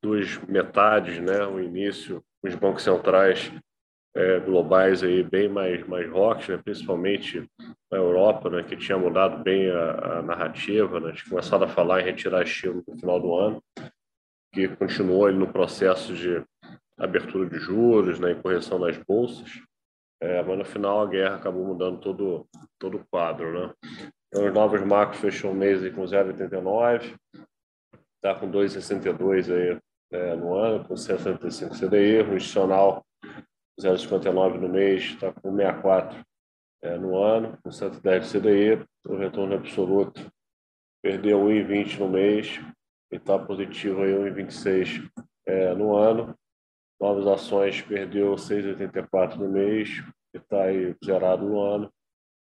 duas 0.00 0.38
metades, 0.48 1.20
né? 1.20 1.44
O 1.46 1.60
início, 1.60 2.22
os 2.44 2.54
bancos 2.54 2.82
centrais 2.84 3.52
é, 4.14 4.38
globais 4.38 5.02
aí 5.02 5.22
bem 5.22 5.48
mais 5.48 5.86
mais 5.86 6.08
rocks, 6.08 6.48
né? 6.48 6.60
principalmente 6.62 7.48
na 7.90 7.98
Europa, 7.98 8.48
né? 8.48 8.62
Que 8.62 8.76
tinha 8.76 8.96
mudado 8.96 9.42
bem 9.42 9.68
a, 9.70 10.18
a 10.18 10.22
narrativa, 10.22 11.00
né? 11.00 11.12
Tinha 11.12 11.30
começado 11.30 11.64
a 11.64 11.68
falar 11.68 12.00
em 12.00 12.04
retirar 12.04 12.42
estilo 12.42 12.82
no 12.86 12.96
final 12.96 13.20
do 13.20 13.34
ano, 13.34 13.62
que 14.52 14.68
continuou 14.68 15.32
no 15.32 15.52
processo 15.52 16.14
de 16.14 16.42
abertura 16.96 17.48
de 17.48 17.58
juros, 17.58 18.20
né? 18.20 18.32
E 18.32 18.36
correção 18.36 18.78
das 18.78 18.96
bolsas. 18.98 19.50
É, 20.22 20.42
mas 20.42 20.58
no 20.58 20.64
final 20.64 21.02
a 21.02 21.06
guerra 21.06 21.36
acabou 21.36 21.66
mudando 21.66 21.98
todo 22.00 22.46
todo 22.78 22.98
o 22.98 23.04
quadro, 23.10 23.52
né? 23.52 23.74
Então, 24.28 24.46
os 24.46 24.54
novos 24.54 24.80
marcos 24.82 25.18
fechou 25.18 25.50
o 25.50 25.54
mês 25.54 25.80
com 25.94 26.02
0,89, 26.02 27.14
está 28.16 28.34
com 28.34 28.50
2,62 28.50 29.52
aí 29.52 29.78
é, 30.12 30.34
no 30.34 30.54
ano, 30.54 30.84
com 30.84 30.96
65 30.96 31.74
CDI, 31.74 32.22
o 32.22 32.36
institucional 32.36 33.04
0,59 33.80 34.58
no 34.58 34.68
mês, 34.68 35.02
está 35.02 35.32
com 35.32 35.54
64 35.54 36.24
é, 36.82 36.98
no 36.98 37.16
ano, 37.16 37.58
com 37.62 37.70
110 37.70 38.30
CDI, 38.30 38.86
o 39.06 39.16
retorno 39.16 39.54
absoluto 39.54 40.30
perdeu 41.02 41.40
1,20 41.40 41.98
no 41.98 42.08
mês 42.08 42.60
e 43.12 43.16
está 43.16 43.38
positivo 43.38 44.02
aí 44.02 44.12
1,26 44.12 45.10
é, 45.46 45.74
no 45.74 45.96
ano. 45.96 46.34
Novas 47.00 47.26
ações 47.26 47.82
perdeu 47.82 48.34
6,84 48.34 49.36
no 49.36 49.48
mês 49.48 50.02
e 50.32 50.38
está 50.38 50.64
aí 50.64 50.94
zerado 51.04 51.44
no 51.44 51.60
ano. 51.60 51.92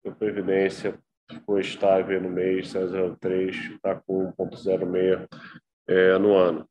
E 0.05 0.09
a 0.09 0.13
Previdência 0.13 0.99
ficou 1.31 1.59
estável 1.59 2.21
no 2.21 2.29
mês, 2.29 2.69
0,03, 2.73 3.75
está 3.75 3.95
com 4.07 4.33
1,06 4.33 5.29
é, 5.89 6.19
no 6.19 6.37
ano. 6.37 6.69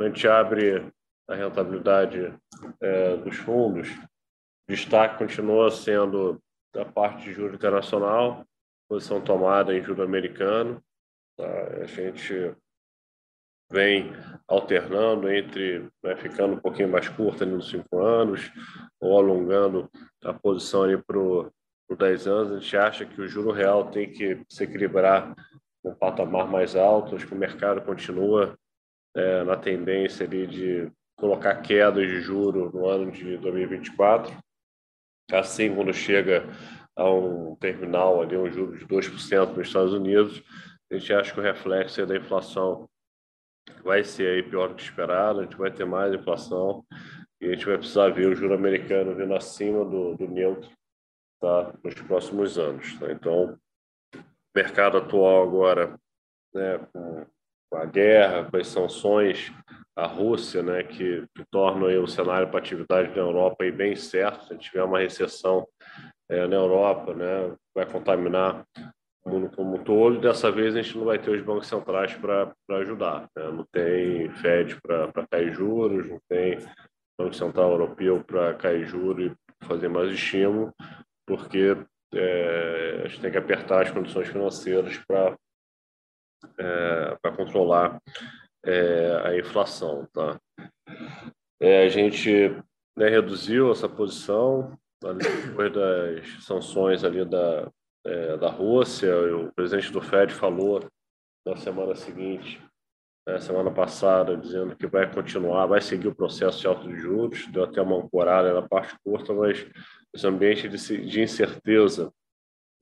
A 0.00 0.04
gente 0.04 0.26
abre 0.26 0.90
a 1.30 1.36
rentabilidade 1.36 2.34
é, 2.80 3.16
dos 3.18 3.36
fundos, 3.36 3.88
destaque 4.68 5.18
continua 5.18 5.70
sendo 5.70 6.42
a 6.76 6.84
parte 6.84 7.24
de 7.24 7.32
juro 7.32 7.54
internacional, 7.54 8.44
posição 8.88 9.20
tomada 9.20 9.72
em 9.72 9.82
juro 9.82 10.02
americano. 10.02 10.82
Tá? 11.36 11.48
A 11.82 11.86
gente 11.86 12.52
vem 13.70 14.12
alternando 14.48 15.30
entre 15.30 15.88
né, 16.02 16.16
ficando 16.16 16.54
um 16.54 16.60
pouquinho 16.60 16.88
mais 16.88 17.08
curta 17.08 17.46
nos 17.46 17.70
cinco 17.70 18.00
anos 18.00 18.50
ou 19.00 19.16
alongando 19.16 19.88
a 20.24 20.34
posição 20.34 20.82
ali 20.82 21.00
para 21.00 21.16
os 21.16 21.96
10 21.96 22.26
anos. 22.26 22.52
A 22.52 22.58
gente 22.58 22.76
acha 22.76 23.06
que 23.06 23.20
o 23.20 23.28
juro 23.28 23.52
real 23.52 23.88
tem 23.92 24.10
que 24.10 24.44
se 24.48 24.64
equilibrar 24.64 25.32
um 25.84 25.94
patamar 25.94 26.48
mais 26.48 26.74
alto, 26.74 27.14
acho 27.14 27.26
que 27.26 27.34
o 27.34 27.38
mercado 27.38 27.80
continua 27.82 28.58
é, 29.14 29.44
na 29.44 29.56
tendência 29.56 30.26
ali 30.26 30.46
de 30.46 30.92
colocar 31.20 31.56
quedas 31.56 32.08
de 32.08 32.20
juro 32.20 32.70
no 32.72 32.88
ano 32.88 33.10
de 33.12 33.36
2024. 33.36 34.36
Assim, 35.30 35.74
quando 35.74 35.92
chega 35.92 36.48
a 36.96 37.08
um 37.08 37.54
terminal 37.56 38.20
ali, 38.20 38.36
um 38.36 38.50
juro 38.50 38.76
de 38.76 38.86
2% 38.86 39.56
nos 39.56 39.66
Estados 39.66 39.92
Unidos, 39.92 40.42
a 40.90 40.96
gente 40.96 41.12
acha 41.12 41.32
que 41.32 41.38
o 41.38 41.42
reflexo 41.42 42.04
da 42.04 42.16
inflação 42.16 42.88
vai 43.84 44.02
ser 44.02 44.34
aí 44.34 44.42
pior 44.42 44.68
do 44.68 44.74
que 44.74 44.82
esperado, 44.82 45.40
a 45.40 45.42
gente 45.44 45.56
vai 45.56 45.70
ter 45.70 45.84
mais 45.84 46.12
inflação 46.12 46.84
e 47.40 47.46
a 47.46 47.50
gente 47.54 47.66
vai 47.66 47.78
precisar 47.78 48.08
ver 48.08 48.26
o 48.26 48.34
juro 48.34 48.54
americano 48.54 49.14
vindo 49.14 49.34
acima 49.34 49.84
do, 49.84 50.16
do 50.16 50.28
neutro 50.28 50.68
tá, 51.40 51.72
nos 51.82 51.94
próximos 51.94 52.58
anos. 52.58 52.98
Tá? 52.98 53.10
Então, 53.12 53.56
o 54.14 54.18
mercado 54.54 54.98
atual 54.98 55.42
agora, 55.42 55.98
né, 56.52 56.78
com, 57.70 57.76
a 57.76 57.86
guerra, 57.86 58.50
com 58.50 58.56
as 58.56 58.66
sanções, 58.66 59.52
a 60.00 60.06
Rússia, 60.06 60.62
né, 60.62 60.82
que, 60.82 61.26
que 61.34 61.44
torna 61.50 61.88
aí 61.88 61.98
o 61.98 62.06
cenário 62.06 62.48
para 62.48 62.58
atividade 62.58 63.10
na 63.10 63.22
Europa 63.22 63.64
aí 63.64 63.70
bem 63.70 63.94
certo. 63.94 64.46
Se 64.46 64.56
tiver 64.56 64.82
uma 64.82 64.98
recessão 64.98 65.66
é, 66.28 66.46
na 66.46 66.56
Europa, 66.56 67.14
né, 67.14 67.54
vai 67.74 67.84
contaminar 67.84 68.64
o 69.24 69.30
mundo 69.30 69.50
como 69.54 69.76
um 69.76 69.84
todo. 69.84 70.18
Dessa 70.18 70.50
vez 70.50 70.74
a 70.74 70.80
gente 70.80 70.96
não 70.96 71.04
vai 71.04 71.18
ter 71.18 71.30
os 71.30 71.42
bancos 71.42 71.66
centrais 71.66 72.14
para 72.14 72.50
ajudar. 72.80 73.28
Né? 73.36 73.50
Não 73.50 73.66
tem 73.70 74.30
Fed 74.36 74.80
para 74.80 75.26
cair 75.30 75.52
juros, 75.52 76.08
não 76.08 76.18
tem 76.28 76.58
Banco 77.18 77.34
Central 77.34 77.72
Europeu 77.72 78.24
para 78.24 78.54
cair 78.54 78.86
juros 78.86 79.30
e 79.30 79.66
fazer 79.66 79.88
mais 79.88 80.10
estímulo, 80.10 80.72
porque 81.26 81.76
é, 82.14 83.02
a 83.04 83.08
gente 83.08 83.20
tem 83.20 83.30
que 83.30 83.36
apertar 83.36 83.82
as 83.82 83.90
condições 83.90 84.28
financeiras 84.28 84.96
para 85.06 85.36
é, 86.58 87.18
para 87.20 87.36
controlar 87.36 88.00
é, 88.64 89.22
a 89.24 89.38
inflação. 89.38 90.06
Tá? 90.12 90.40
É, 91.60 91.84
a 91.84 91.88
gente 91.88 92.50
né, 92.96 93.08
reduziu 93.08 93.70
essa 93.70 93.88
posição 93.88 94.78
depois 95.46 95.72
das 95.72 96.44
sanções 96.44 97.04
ali 97.04 97.24
da, 97.24 97.70
é, 98.04 98.36
da 98.36 98.50
Rússia. 98.50 99.14
O 99.36 99.52
presidente 99.52 99.92
do 99.92 100.00
Fed 100.00 100.32
falou 100.32 100.84
na 101.46 101.56
semana 101.56 101.94
seguinte, 101.94 102.62
né, 103.26 103.40
semana 103.40 103.70
passada, 103.70 104.36
dizendo 104.36 104.76
que 104.76 104.86
vai 104.86 105.10
continuar, 105.12 105.66
vai 105.66 105.80
seguir 105.80 106.08
o 106.08 106.14
processo 106.14 106.60
de 106.60 106.66
alta 106.66 106.86
de 106.86 106.96
juros. 106.96 107.46
Deu 107.48 107.64
até 107.64 107.80
uma 107.80 107.96
ancorada 107.96 108.52
na 108.52 108.66
parte 108.66 108.94
curta, 109.04 109.32
mas 109.32 109.66
esse 110.14 110.26
ambiente 110.26 110.68
de, 110.68 111.06
de 111.06 111.22
incerteza 111.22 112.12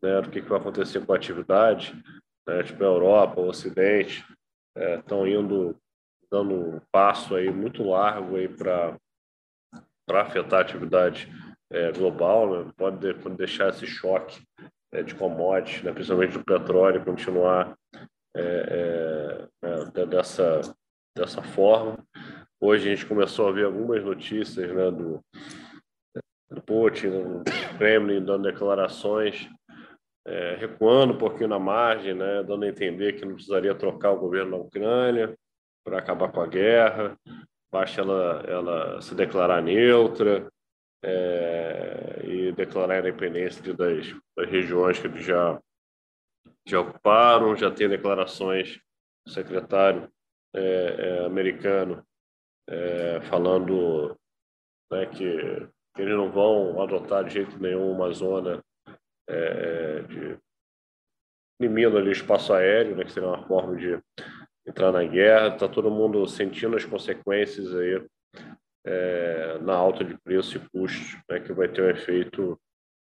né, 0.02 0.20
do 0.20 0.30
que, 0.30 0.40
que 0.40 0.48
vai 0.48 0.58
acontecer 0.58 1.04
com 1.04 1.12
a 1.12 1.16
atividade, 1.16 1.94
né, 2.46 2.62
tipo 2.62 2.82
a 2.82 2.86
Europa, 2.86 3.40
o 3.40 3.48
Ocidente, 3.48 4.24
estão 4.98 5.26
é, 5.26 5.30
indo 5.30 5.76
dando 6.30 6.54
um 6.54 6.80
passo 6.92 7.34
aí 7.34 7.50
muito 7.50 7.82
largo 7.82 8.36
aí 8.36 8.48
para 8.48 8.96
para 10.06 10.22
afetar 10.22 10.60
a 10.60 10.62
atividade 10.62 11.30
é, 11.70 11.92
global, 11.92 12.64
né? 12.64 12.72
pode, 12.78 13.14
pode 13.14 13.36
deixar 13.36 13.68
esse 13.68 13.86
choque 13.86 14.42
é, 14.90 15.02
de 15.02 15.14
commodities, 15.14 15.82
né? 15.82 15.92
principalmente 15.92 16.32
do 16.32 16.44
petróleo, 16.44 17.04
continuar 17.04 17.76
é, 18.34 19.48
é, 19.62 20.00
é 20.00 20.06
dessa 20.06 20.62
dessa 21.14 21.42
forma. 21.42 21.98
Hoje 22.60 22.88
a 22.88 22.94
gente 22.94 23.06
começou 23.06 23.48
a 23.48 23.52
ver 23.52 23.66
algumas 23.66 24.02
notícias 24.04 24.72
né, 24.72 24.90
do, 24.90 25.20
do 26.50 26.62
Putin, 26.62 27.10
do 27.10 27.44
Kremlin, 27.76 28.24
dando 28.24 28.50
declarações 28.50 29.48
é, 30.28 30.56
recuando 30.56 31.14
um 31.14 31.18
pouquinho 31.18 31.48
na 31.48 31.58
margem, 31.58 32.12
né, 32.12 32.42
dando 32.42 32.64
a 32.64 32.68
entender 32.68 33.14
que 33.14 33.24
não 33.24 33.34
precisaria 33.34 33.74
trocar 33.74 34.12
o 34.12 34.20
governo 34.20 34.50
na 34.50 34.56
Ucrânia 34.58 35.34
para 35.82 35.98
acabar 35.98 36.30
com 36.30 36.42
a 36.42 36.46
guerra, 36.46 37.18
basta 37.72 38.02
ela, 38.02 38.44
ela 38.46 39.00
se 39.00 39.14
declarar 39.14 39.62
neutra 39.62 40.46
é, 41.02 42.20
e 42.24 42.52
declarar 42.52 42.96
a 42.96 42.98
independência 42.98 43.62
das, 43.72 44.14
das 44.36 44.50
regiões 44.50 44.98
que 44.98 45.06
eles 45.06 45.24
já, 45.24 45.58
já 46.66 46.80
ocuparam, 46.80 47.56
já 47.56 47.70
tem 47.70 47.88
declarações 47.88 48.78
do 49.26 49.32
secretário 49.32 50.10
é, 50.54 51.20
é 51.22 51.26
americano 51.26 52.04
é, 52.68 53.20
falando 53.22 54.14
né, 54.92 55.06
que, 55.06 55.68
que 55.94 56.02
eles 56.02 56.14
não 56.14 56.30
vão 56.30 56.82
adotar 56.82 57.24
de 57.24 57.32
jeito 57.32 57.58
nenhum 57.58 57.90
uma 57.90 58.12
zona 58.12 58.62
é, 59.28 60.00
de 60.02 60.38
limitando 61.60 61.98
ali 61.98 62.12
espaço 62.12 62.52
aéreo, 62.52 62.96
né, 62.96 63.04
que 63.04 63.12
seria 63.12 63.28
uma 63.28 63.46
forma 63.46 63.76
de 63.76 64.00
entrar 64.66 64.92
na 64.92 65.04
guerra. 65.04 65.48
Está 65.48 65.68
todo 65.68 65.90
mundo 65.90 66.26
sentindo 66.26 66.76
as 66.76 66.84
consequências 66.84 67.74
aí 67.74 68.04
é, 68.86 69.58
na 69.58 69.74
alta 69.74 70.04
de 70.04 70.16
preço 70.18 70.56
e 70.56 70.68
custos, 70.68 71.16
né, 71.28 71.40
que 71.40 71.52
vai 71.52 71.68
ter 71.68 71.82
um 71.82 71.90
efeito 71.90 72.58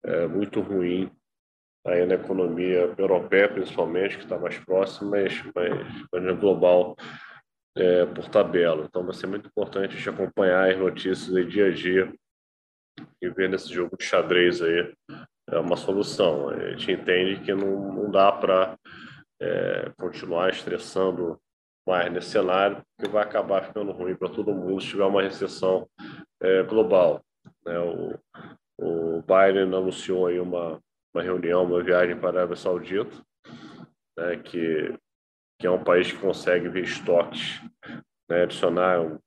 é, 0.05 0.27
muito 0.27 0.61
ruim 0.61 1.11
aí 1.87 2.05
na 2.05 2.15
economia 2.15 2.95
europeia, 2.97 3.49
principalmente, 3.49 4.17
que 4.17 4.25
está 4.25 4.39
mais 4.39 4.59
próxima, 4.59 5.11
mas, 5.11 5.43
mas, 5.55 6.07
mas 6.13 6.39
global 6.39 6.97
é, 7.77 8.05
por 8.07 8.29
tabela. 8.29 8.85
Então, 8.85 9.05
vai 9.05 9.15
ser 9.15 9.27
muito 9.27 9.49
importante 9.49 9.95
a 9.95 9.97
gente 9.97 10.09
acompanhar 10.09 10.71
as 10.71 10.79
notícias 10.79 11.35
aí 11.35 11.45
dia 11.47 11.67
a 11.67 11.71
dia 11.71 12.13
e 13.23 13.29
ver 13.31 13.49
nesse 13.49 13.73
jogo 13.73 13.97
de 13.97 14.05
xadrez 14.05 14.61
aí 14.61 14.93
é 15.51 15.59
uma 15.59 15.77
solução. 15.77 16.49
A 16.49 16.71
gente 16.71 16.93
entende 16.93 17.41
que 17.41 17.55
não, 17.55 17.93
não 17.93 18.11
dá 18.11 18.33
para 18.33 18.79
é, 19.41 19.91
continuar 19.99 20.51
estressando 20.51 21.39
mais 21.87 22.13
nesse 22.13 22.31
cenário, 22.31 22.83
porque 22.97 23.11
vai 23.11 23.25
acabar 23.25 23.65
ficando 23.65 23.93
ruim 23.93 24.15
para 24.15 24.29
todo 24.29 24.55
mundo 24.55 24.81
se 24.81 24.89
tiver 24.89 25.05
uma 25.05 25.23
recessão 25.23 25.89
é, 26.41 26.63
global. 26.63 27.23
Né? 27.65 27.79
O, 27.79 28.19
o 28.79 29.23
Biden 29.23 29.75
anunciou 29.75 30.27
aí 30.27 30.39
uma, 30.39 30.81
uma 31.15 31.23
reunião, 31.23 31.65
uma 31.65 31.83
viagem 31.83 32.17
para 32.17 32.29
a 32.29 32.33
Arábia 32.41 32.57
Saudita, 32.57 33.17
né, 34.17 34.37
que, 34.37 34.95
que 35.59 35.67
é 35.67 35.71
um 35.71 35.83
país 35.83 36.11
que 36.11 36.19
consegue 36.19 36.69
ver 36.69 36.85
estoques, 36.85 37.61
né, 38.29 38.43
adicionar 38.43 39.01
um 39.01 39.19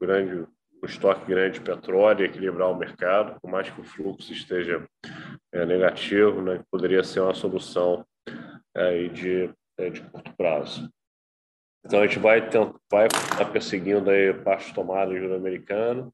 grande 0.00 0.46
um 0.82 0.86
estoque 0.86 1.24
grande 1.26 1.60
de 1.60 1.64
petróleo 1.64 2.24
equilibrar 2.24 2.68
o 2.68 2.76
mercado, 2.76 3.40
por 3.40 3.48
mais 3.48 3.70
que 3.70 3.80
o 3.80 3.84
fluxo 3.84 4.32
esteja 4.32 4.84
é, 5.52 5.66
negativo, 5.66 6.40
né, 6.40 6.62
poderia 6.70 7.04
ser 7.04 7.20
uma 7.20 7.34
solução 7.34 8.04
é, 8.74 9.08
de, 9.08 9.52
é, 9.78 9.90
de 9.90 10.00
curto 10.02 10.34
prazo. 10.36 10.88
Então 11.84 12.00
a 12.00 12.06
gente 12.06 12.18
vai 12.18 12.48
tentar, 12.48 12.78
vai 12.90 13.06
estar 13.06 13.50
perseguindo 13.52 14.08
aí 14.08 14.32
parte 14.32 14.72
tomada 14.72 15.14
juro 15.18 15.34
americano, 15.34 16.12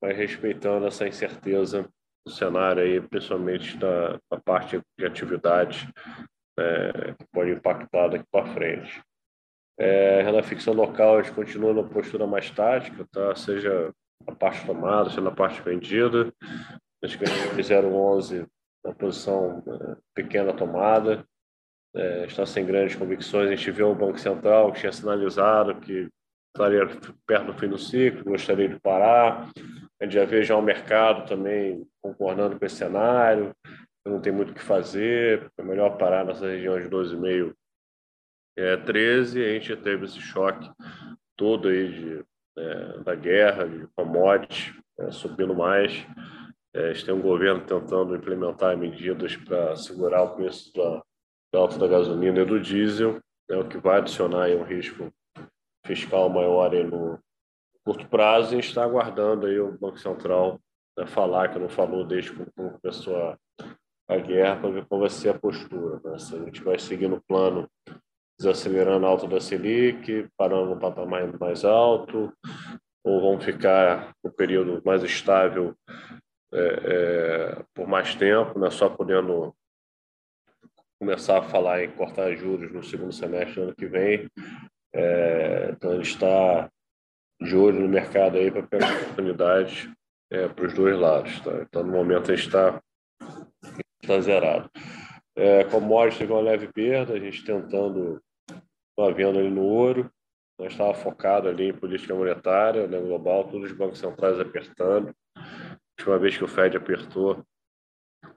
vai 0.00 0.12
respeitando 0.12 0.86
essa 0.86 1.08
incerteza 1.08 1.88
do 2.26 2.32
cenário 2.32 2.82
aí, 2.82 3.00
principalmente 3.00 3.76
da, 3.78 4.18
da 4.30 4.38
parte 4.44 4.80
de 4.98 5.06
atividade 5.06 5.88
é, 6.58 7.14
que 7.14 7.26
pode 7.32 7.50
impactar 7.50 8.08
daqui 8.08 8.24
para 8.30 8.52
frente. 8.52 9.02
É, 9.78 10.22
renda 10.22 10.42
fixa 10.42 10.70
local, 10.70 11.18
a 11.18 11.22
gente 11.22 11.34
continua 11.34 11.72
na 11.72 11.82
postura 11.82 12.26
mais 12.26 12.50
tática, 12.50 13.06
tá? 13.10 13.34
seja 13.34 13.92
a 14.26 14.34
parte 14.34 14.64
tomada, 14.66 15.10
seja 15.10 15.20
na 15.20 15.30
parte 15.30 15.60
vendida. 15.62 16.32
A 17.02 17.06
gente 17.06 17.18
ganhou 17.18 17.54
0,11 17.54 18.46
na 18.86 18.94
posição 18.94 19.62
é, 19.66 19.96
pequena 20.14 20.52
tomada, 20.52 21.26
é, 21.94 22.26
está 22.26 22.46
sem 22.46 22.64
grandes 22.64 22.94
convicções. 22.94 23.48
A 23.48 23.54
gente 23.54 23.70
viu 23.70 23.90
o 23.90 23.94
Banco 23.94 24.18
Central 24.18 24.72
que 24.72 24.80
tinha 24.80 24.92
sinalizado 24.92 25.80
que 25.80 26.08
estaria 26.54 26.86
perto 27.26 27.52
do 27.52 27.58
fim 27.58 27.68
do 27.68 27.78
ciclo, 27.78 28.24
gostaria 28.24 28.68
de 28.68 28.78
parar. 28.80 29.50
A 30.00 30.04
gente 30.04 30.14
já 30.14 30.24
vê 30.24 30.42
já 30.42 30.56
o 30.56 30.62
mercado 30.62 31.26
também 31.26 31.86
concordando 32.00 32.58
com 32.58 32.64
esse 32.64 32.76
cenário, 32.76 33.54
não 34.06 34.20
tem 34.20 34.32
muito 34.32 34.52
o 34.52 34.54
que 34.54 34.62
fazer, 34.62 35.50
é 35.58 35.62
melhor 35.62 35.98
parar 35.98 36.24
nessa 36.24 36.46
região 36.46 36.80
de 36.80 36.88
12,5, 36.88 37.52
é, 38.56 38.76
13. 38.76 39.44
A 39.44 39.52
gente 39.52 39.76
teve 39.76 40.04
esse 40.04 40.20
choque 40.20 40.70
todo 41.36 41.68
aí 41.68 41.88
de 41.92 42.24
é, 42.58 42.98
da 43.00 43.14
guerra, 43.14 43.68
de 43.68 43.86
commodities 43.94 44.74
é, 44.98 45.10
subindo 45.10 45.54
mais. 45.54 46.06
É, 46.76 46.90
a 46.90 46.92
gente 46.92 47.06
tem 47.06 47.14
um 47.14 47.22
governo 47.22 47.64
tentando 47.64 48.14
implementar 48.14 48.76
medidas 48.76 49.34
para 49.34 49.74
segurar 49.76 50.24
o 50.24 50.36
preço 50.36 50.70
da, 50.74 51.02
da 51.50 51.60
alta 51.60 51.78
da 51.78 51.88
gasolina 51.88 52.40
e 52.40 52.44
do 52.44 52.60
diesel, 52.60 53.18
né, 53.48 53.56
o 53.56 53.66
que 53.66 53.78
vai 53.78 53.96
adicionar 53.96 54.50
um 54.50 54.62
risco 54.62 55.10
fiscal 55.86 56.28
maior 56.28 56.70
no 56.84 57.18
curto 57.82 58.06
prazo. 58.08 58.48
E 58.48 58.58
a 58.58 58.60
gente 58.60 58.68
está 58.68 58.84
aguardando 58.84 59.46
aí 59.46 59.58
o 59.58 59.72
Banco 59.78 59.96
Central 59.96 60.60
né, 60.98 61.06
falar, 61.06 61.48
que 61.48 61.58
não 61.58 61.70
falou 61.70 62.04
desde 62.04 62.32
que 62.34 62.44
começou 62.52 63.16
a, 63.16 63.38
a 64.10 64.18
guerra, 64.18 64.60
para 64.60 64.70
ver 64.70 64.84
qual 64.84 65.00
vai 65.00 65.08
ser 65.08 65.30
a 65.30 65.38
postura. 65.38 65.98
Né? 66.04 66.18
Se 66.18 66.34
a 66.34 66.44
gente 66.44 66.62
vai 66.62 66.78
seguir 66.78 67.08
no 67.08 67.22
plano 67.22 67.66
desacelerando 68.38 69.06
a 69.06 69.08
alta 69.08 69.26
da 69.26 69.40
Selic, 69.40 70.28
parando 70.36 70.74
no 70.74 70.78
patamar 70.78 71.26
mais 71.40 71.64
alto, 71.64 72.30
ou 73.02 73.20
vão 73.22 73.40
ficar 73.40 74.12
no 74.22 74.30
período 74.30 74.82
mais 74.84 75.02
estável 75.02 75.74
é, 76.52 76.58
é, 76.58 77.64
por 77.74 77.86
mais 77.86 78.14
tempo, 78.14 78.58
né, 78.58 78.70
só 78.70 78.88
podendo 78.88 79.54
começar 80.98 81.38
a 81.38 81.42
falar 81.42 81.84
em 81.84 81.90
cortar 81.90 82.34
juros 82.34 82.72
no 82.72 82.82
segundo 82.82 83.12
semestre 83.12 83.56
do 83.56 83.62
ano 83.62 83.74
que 83.74 83.86
vem. 83.86 84.30
É, 84.94 85.70
então, 85.72 85.92
a 85.92 85.94
gente 85.96 86.10
está 86.10 86.70
de 87.40 87.54
olho 87.54 87.80
no 87.80 87.88
mercado 87.88 88.38
aí 88.38 88.50
para 88.50 88.62
pegar 88.62 88.92
oportunidades 89.02 89.90
é, 90.30 90.48
para 90.48 90.66
os 90.66 90.74
dois 90.74 90.98
lados. 90.98 91.38
Tá? 91.40 91.62
Então, 91.62 91.82
no 91.82 91.92
momento, 91.92 92.30
a 92.30 92.36
gente 92.36 92.46
está 92.46 92.80
tá 94.06 94.20
zerado. 94.20 94.70
É, 95.36 95.64
commodities 95.64 96.18
teve 96.18 96.32
uma 96.32 96.40
leve 96.40 96.72
perda, 96.72 97.12
a 97.12 97.20
gente 97.20 97.44
tentando 97.44 98.22
uma 98.98 99.12
venda 99.12 99.38
ali 99.38 99.50
no 99.50 99.62
ouro. 99.62 100.10
Nós 100.58 100.72
estava 100.72 100.94
focado 100.94 101.48
ali 101.48 101.68
em 101.68 101.74
política 101.74 102.14
monetária 102.14 102.86
né, 102.86 102.98
global, 102.98 103.44
todos 103.44 103.70
os 103.70 103.76
bancos 103.76 103.98
centrais 103.98 104.40
apertando. 104.40 105.14
Última 105.98 106.18
vez 106.18 106.36
que 106.36 106.44
o 106.44 106.48
Fed 106.48 106.76
apertou, 106.76 107.44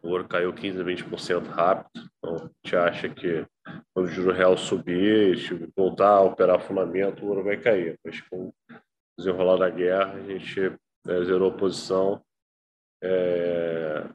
o 0.02 0.10
ouro 0.10 0.28
caiu 0.28 0.54
15 0.54 0.80
a 0.80 0.84
20% 0.84 1.48
rápido. 1.48 2.10
Então, 2.17 2.36
a 2.36 2.50
gente 2.63 2.76
acha 2.76 3.10
que 3.10 3.45
quando 3.93 4.08
o 4.08 4.12
juro 4.12 4.32
real 4.32 4.58
subir 4.58 5.36
e 5.36 5.72
voltar 5.76 6.10
a 6.10 6.22
operar 6.22 6.62
fundamento, 6.62 7.24
o 7.24 7.28
ouro 7.28 7.43
vai 7.43 7.58
cair. 7.58 8.00
Mas 8.04 8.22
com 8.22 8.48
o 8.48 8.54
desenrolar 9.17 9.58
da 9.58 9.69
guerra, 9.69 10.13
a 10.13 10.22
gente 10.22 10.60
é, 11.08 11.24
zerou 11.26 11.52
a 11.52 11.58
posição 11.58 12.24
é, 13.04 14.06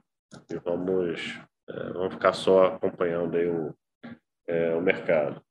e 0.51 0.57
vamos, 0.57 1.39
é, 1.69 1.93
vamos 1.93 2.15
ficar 2.15 2.33
só 2.33 2.67
acompanhando 2.67 3.37
aí 3.37 3.49
o, 3.49 3.75
é, 4.49 4.75
o 4.75 4.81
mercado. 4.81 5.43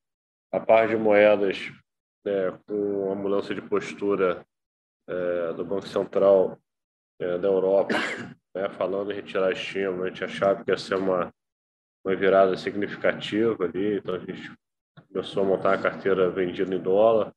A 0.51 0.59
parte 0.59 0.91
de 0.91 0.97
moedas, 0.97 1.71
é, 2.25 2.51
com 2.67 3.11
a 3.11 3.15
mudança 3.15 3.53
de 3.53 3.61
postura 3.61 4.45
é, 5.07 5.53
do 5.53 5.65
Banco 5.65 5.87
Central 5.87 6.57
da 7.37 7.47
Europa, 7.47 7.93
né, 8.55 8.69
falando 8.69 9.11
em 9.11 9.15
retirar 9.15 9.51
estímulo, 9.51 10.03
a 10.03 10.09
gente 10.09 10.23
achava 10.23 10.63
que 10.63 10.71
ia 10.71 10.77
ser 10.77 10.95
uma, 10.95 11.33
uma 12.05 12.15
virada 12.15 12.55
significativa 12.57 13.65
ali, 13.65 13.97
então 13.97 14.15
a 14.15 14.19
gente 14.19 14.51
começou 15.11 15.43
a 15.43 15.45
montar 15.45 15.73
a 15.73 15.81
carteira 15.81 16.29
vendida 16.29 16.73
em 16.73 16.79
dólar 16.79 17.33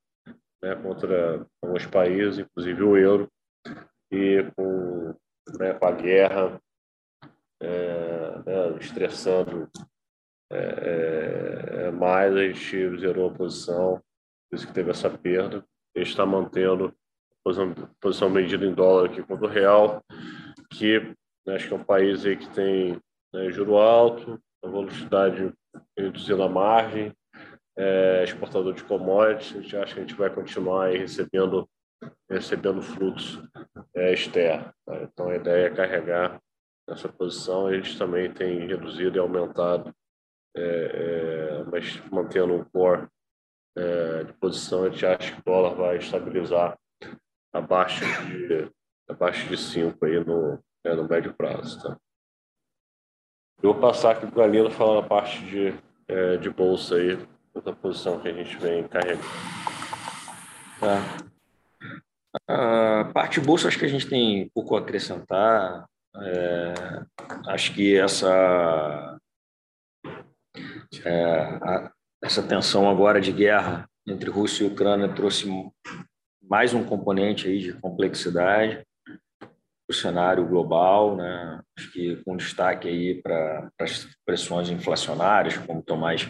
né, 0.62 0.74
contra 0.76 1.46
alguns 1.62 1.86
países, 1.86 2.38
inclusive 2.38 2.82
o 2.82 2.96
euro, 2.96 3.28
e 4.10 4.44
com, 4.56 5.14
né, 5.58 5.74
com 5.74 5.86
a 5.86 5.92
guerra 5.92 6.60
é, 7.60 8.38
né, 8.44 8.78
estressando 8.80 9.68
é, 10.50 10.58
é, 10.58 11.86
é 11.86 11.90
mais, 11.90 12.34
a 12.34 12.42
gente 12.42 12.98
zerou 12.98 13.30
a 13.30 13.34
posição, 13.34 14.02
por 14.48 14.56
isso 14.56 14.66
que 14.66 14.72
teve 14.72 14.90
essa 14.90 15.10
perda. 15.10 15.64
A 15.94 15.98
gente 15.98 16.10
está 16.10 16.24
mantendo 16.26 16.94
posição, 17.46 17.74
posição 18.00 18.28
medida 18.28 18.66
em 18.66 18.74
dólar 18.74 19.06
aqui 19.06 19.22
contra 19.22 19.46
o 19.46 19.50
real, 19.50 20.02
que 20.72 20.98
né, 21.46 21.54
acho 21.54 21.68
que 21.68 21.74
é 21.74 21.76
um 21.76 21.84
país 21.84 22.26
aí 22.26 22.36
que 22.36 22.48
tem 22.50 23.00
né, 23.32 23.50
juro 23.52 23.76
alto, 23.76 24.40
a 24.64 24.68
volatilidade 24.68 25.52
reduzindo 25.96 26.42
a 26.42 26.48
margem, 26.48 27.12
é, 27.78 28.24
exportador 28.24 28.74
de 28.74 28.82
commodities, 28.82 29.56
a 29.56 29.60
gente 29.60 29.76
acha 29.76 29.94
que 29.94 30.00
a 30.00 30.02
gente 30.02 30.14
vai 30.14 30.28
continuar 30.28 30.88
recebendo 30.88 31.68
recebendo 32.28 32.82
fluxo 32.82 33.48
é, 33.94 34.12
externo. 34.12 34.70
Tá? 34.84 35.02
Então, 35.02 35.28
a 35.28 35.36
ideia 35.36 35.66
é 35.68 35.74
carregar 35.74 36.38
essa 36.88 37.08
posição. 37.08 37.68
A 37.68 37.74
gente 37.74 37.96
também 37.96 38.30
tem 38.30 38.66
reduzido 38.66 39.16
e 39.16 39.20
aumentado, 39.20 39.94
é, 40.54 40.62
é, 40.62 41.64
mas 41.64 41.98
mantendo 42.10 42.52
um 42.54 42.64
core 42.64 43.08
é, 43.76 44.24
de 44.24 44.32
posição, 44.34 44.84
a 44.84 44.90
gente 44.90 45.06
acha 45.06 45.32
que 45.32 45.40
o 45.40 45.44
dólar 45.44 45.74
vai 45.74 45.96
estabilizar 45.96 46.76
abaixo 47.56 48.04
de 48.04 48.70
abaixo 49.08 49.48
de 49.48 49.56
5 49.56 50.04
aí 50.04 50.24
no, 50.24 50.58
é, 50.84 50.94
no 50.94 51.08
médio 51.08 51.32
prazo. 51.34 51.80
Tá? 51.80 51.96
Eu 53.62 53.72
vou 53.72 53.80
passar 53.80 54.12
aqui 54.12 54.26
para 54.26 54.46
Lina 54.46 54.70
falando 54.70 55.04
a 55.04 55.08
parte 55.08 55.44
de, 55.44 55.74
é, 56.08 56.36
de 56.36 56.50
bolsa 56.50 56.96
aí, 56.96 57.18
outra 57.54 57.72
posição 57.72 58.20
que 58.20 58.28
a 58.28 58.32
gente 58.32 58.56
vem 58.56 58.86
carregando. 58.88 59.22
Tá. 60.80 61.26
A 62.48 63.10
parte 63.14 63.40
bolsa, 63.40 63.68
acho 63.68 63.78
que 63.78 63.86
a 63.86 63.88
gente 63.88 64.08
tem 64.08 64.50
pouco 64.50 64.76
a 64.76 64.80
acrescentar. 64.80 65.86
É, 66.18 66.74
acho 67.48 67.74
que 67.74 67.96
essa, 67.96 69.18
é, 71.04 71.34
a, 71.62 71.92
essa 72.22 72.42
tensão 72.42 72.90
agora 72.90 73.20
de 73.20 73.32
guerra 73.32 73.88
entre 74.06 74.30
Rússia 74.30 74.64
e 74.64 74.68
Ucrânia 74.68 75.08
trouxe 75.08 75.48
mais 76.48 76.72
um 76.72 76.84
componente 76.84 77.48
aí 77.48 77.58
de 77.58 77.72
complexidade 77.72 78.84
o 79.88 79.92
cenário 79.92 80.46
global, 80.46 81.16
né? 81.16 81.62
Acho 81.78 81.92
que 81.92 82.16
com 82.24 82.36
destaque 82.36 82.88
aí 82.88 83.22
para 83.22 83.70
as 83.80 84.08
pressões 84.24 84.68
inflacionárias, 84.68 85.56
como 85.58 85.78
o 85.78 85.82
Tomás 85.82 86.26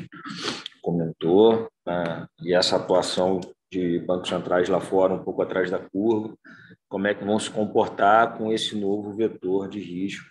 comentou, 0.83 1.67
né? 1.87 2.27
e 2.43 2.53
essa 2.53 2.77
atuação 2.77 3.41
de 3.73 3.99
bancos 4.01 4.29
centrais 4.29 4.69
lá 4.69 4.79
fora, 4.79 5.15
um 5.15 5.25
pouco 5.25 5.41
atrás 5.41 5.71
da 5.71 5.79
curva, 5.79 6.37
como 6.87 7.07
é 7.07 7.15
que 7.15 7.25
vão 7.25 7.39
se 7.39 7.51
comportar 7.51 8.37
com 8.37 8.53
esse 8.53 8.79
novo 8.79 9.15
vetor 9.15 9.69
de 9.69 9.81
risco 9.81 10.31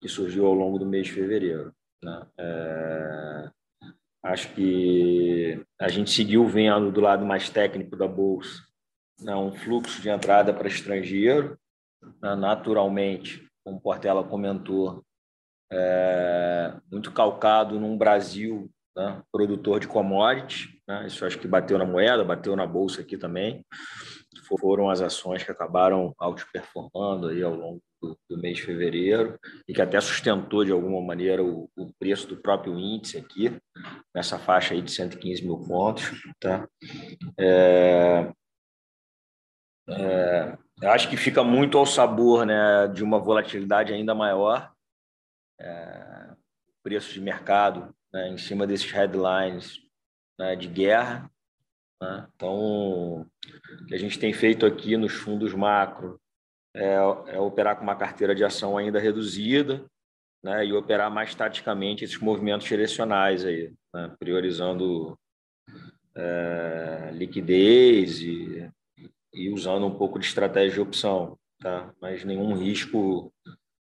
que 0.00 0.08
surgiu 0.08 0.46
ao 0.46 0.54
longo 0.54 0.78
do 0.78 0.86
mês 0.86 1.06
de 1.06 1.12
fevereiro. 1.12 1.70
Né? 2.02 2.26
É, 2.38 3.50
acho 4.24 4.54
que 4.54 5.62
a 5.78 5.88
gente 5.88 6.10
seguiu 6.10 6.46
vendo 6.46 6.90
do 6.90 7.00
lado 7.00 7.26
mais 7.26 7.50
técnico 7.50 7.94
da 7.94 8.08
bolsa 8.08 8.63
um 9.20 9.52
fluxo 9.52 10.00
de 10.00 10.08
entrada 10.08 10.52
para 10.52 10.68
estrangeiro, 10.68 11.58
né, 12.22 12.34
naturalmente, 12.34 13.46
como 13.64 13.80
Portela 13.80 14.24
comentou, 14.24 15.02
é, 15.72 16.74
muito 16.90 17.12
calcado 17.12 17.80
num 17.80 17.96
Brasil 17.96 18.70
né, 18.96 19.22
produtor 19.32 19.80
de 19.80 19.88
commodities, 19.88 20.68
né, 20.86 21.06
isso 21.06 21.24
acho 21.24 21.38
que 21.38 21.48
bateu 21.48 21.78
na 21.78 21.86
moeda, 21.86 22.24
bateu 22.24 22.54
na 22.54 22.66
bolsa 22.66 23.00
aqui 23.00 23.16
também, 23.16 23.64
foram 24.46 24.90
as 24.90 25.00
ações 25.00 25.42
que 25.42 25.50
acabaram 25.50 26.14
outperformando 26.18 27.28
aí 27.28 27.42
ao 27.42 27.54
longo 27.54 27.80
do, 28.00 28.16
do 28.28 28.38
mês 28.38 28.56
de 28.56 28.62
fevereiro 28.62 29.38
e 29.66 29.72
que 29.72 29.80
até 29.80 30.00
sustentou 30.00 30.64
de 30.64 30.72
alguma 30.72 31.00
maneira 31.00 31.42
o, 31.42 31.70
o, 31.76 31.92
preço 31.98 32.28
do 32.28 32.36
próprio 32.36 32.78
índice 32.78 33.16
aqui, 33.16 33.56
nessa 34.14 34.38
faixa 34.38 34.74
aí 34.74 34.82
de 34.82 34.92
115 34.92 35.42
mil 35.42 35.58
pontos. 35.58 36.04
Tá? 36.38 36.68
É, 37.38 38.30
é, 39.88 40.56
acho 40.88 41.08
que 41.08 41.16
fica 41.16 41.42
muito 41.44 41.76
ao 41.78 41.86
sabor 41.86 42.46
né, 42.46 42.88
de 42.88 43.04
uma 43.04 43.18
volatilidade 43.18 43.92
ainda 43.92 44.14
maior, 44.14 44.72
é, 45.60 46.30
preço 46.82 47.12
de 47.12 47.20
mercado 47.20 47.94
né, 48.12 48.28
em 48.28 48.38
cima 48.38 48.66
desses 48.66 48.90
headlines 48.90 49.80
né, 50.38 50.56
de 50.56 50.68
guerra. 50.68 51.30
Né? 52.00 52.26
Então, 52.34 53.22
o 53.22 53.26
que 53.88 53.94
a 53.94 53.98
gente 53.98 54.18
tem 54.18 54.32
feito 54.32 54.66
aqui 54.66 54.96
nos 54.96 55.12
fundos 55.12 55.54
macro 55.54 56.20
é, 56.74 56.94
é 57.28 57.38
operar 57.38 57.76
com 57.76 57.82
uma 57.82 57.96
carteira 57.96 58.34
de 58.34 58.44
ação 58.44 58.76
ainda 58.76 58.98
reduzida 58.98 59.84
né, 60.42 60.66
e 60.66 60.72
operar 60.72 61.10
mais 61.10 61.34
taticamente 61.34 62.04
esses 62.04 62.18
movimentos 62.18 62.66
direcionais 62.66 63.44
aí, 63.44 63.72
né, 63.94 64.14
priorizando 64.18 65.18
é, 66.14 67.10
liquidez 67.12 68.20
e, 68.20 68.70
e 69.34 69.50
usando 69.50 69.86
um 69.86 69.96
pouco 69.96 70.18
de 70.18 70.26
estratégia 70.26 70.74
de 70.74 70.80
opção, 70.80 71.36
tá? 71.60 71.92
mas 72.00 72.24
nenhum 72.24 72.54
risco 72.54 73.32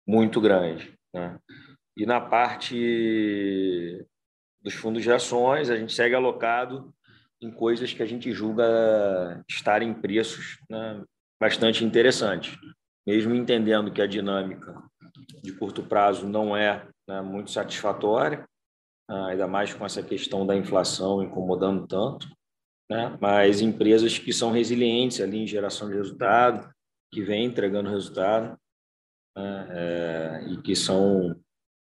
muito 0.06 0.40
grande. 0.40 0.92
Né? 1.14 1.38
E 1.96 2.04
na 2.04 2.20
parte 2.20 4.04
dos 4.60 4.74
fundos 4.74 5.02
de 5.02 5.12
ações, 5.12 5.70
a 5.70 5.76
gente 5.76 5.92
segue 5.92 6.14
alocado 6.14 6.92
em 7.40 7.50
coisas 7.50 7.92
que 7.92 8.02
a 8.02 8.06
gente 8.06 8.32
julga 8.32 9.44
estar 9.48 9.82
em 9.82 9.94
preços 9.94 10.58
né, 10.68 11.02
bastante 11.40 11.84
interessantes, 11.84 12.56
mesmo 13.06 13.34
entendendo 13.34 13.92
que 13.92 14.02
a 14.02 14.06
dinâmica 14.06 14.82
de 15.42 15.52
curto 15.52 15.82
prazo 15.82 16.28
não 16.28 16.56
é 16.56 16.86
né, 17.08 17.22
muito 17.22 17.50
satisfatória, 17.50 18.44
ah, 19.08 19.28
ainda 19.28 19.46
mais 19.46 19.72
com 19.72 19.86
essa 19.86 20.02
questão 20.02 20.46
da 20.46 20.56
inflação 20.56 21.22
incomodando 21.22 21.86
tanto, 21.86 22.28
né, 22.90 23.16
mas 23.20 23.60
empresas 23.60 24.18
que 24.18 24.32
são 24.32 24.50
resilientes 24.50 25.20
ali 25.20 25.38
em 25.38 25.46
geração 25.46 25.88
de 25.88 25.94
resultado, 25.94 26.72
que 27.12 27.22
vêm 27.22 27.44
entregando 27.44 27.90
resultado 27.90 28.58
né, 29.36 29.66
é, 29.70 30.44
e 30.48 30.56
que 30.62 30.74
são 30.74 31.36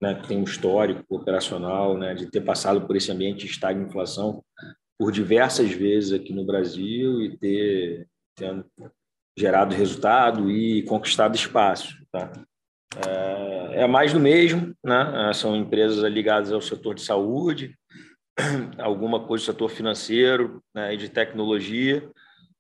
né, 0.01 0.15
que 0.15 0.27
tem 0.27 0.39
um 0.39 0.45
histórico 0.45 1.05
operacional 1.15 1.97
né, 1.97 2.15
de 2.15 2.27
ter 2.31 2.41
passado 2.41 2.87
por 2.87 2.97
esse 2.97 3.11
ambiente 3.13 3.47
de 3.47 3.53
estagflação 3.53 4.43
por 4.99 5.13
diversas 5.13 5.71
vezes 5.71 6.13
aqui 6.13 6.33
no 6.33 6.45
Brasil 6.45 7.23
e 7.23 7.37
ter 7.37 8.09
tendo 8.37 8.65
gerado 9.39 9.75
resultado 9.75 10.51
e 10.51 10.83
conquistado 10.83 11.37
espaço. 11.37 11.97
Tá? 12.11 12.33
É, 13.07 13.83
é 13.83 13.87
mais 13.87 14.13
do 14.13 14.21
mesmo, 14.21 14.75
né? 14.85 15.33
são 15.35 15.57
empresas 15.57 15.99
ligadas 16.13 16.53
ao 16.53 16.61
setor 16.61 16.95
de 16.95 17.03
saúde, 17.03 17.77
alguma 18.79 19.27
coisa 19.27 19.45
do 19.45 19.47
setor 19.47 19.69
financeiro 19.69 20.63
né, 20.75 20.95
e 20.95 20.97
de 20.97 21.09
tecnologia 21.09 22.11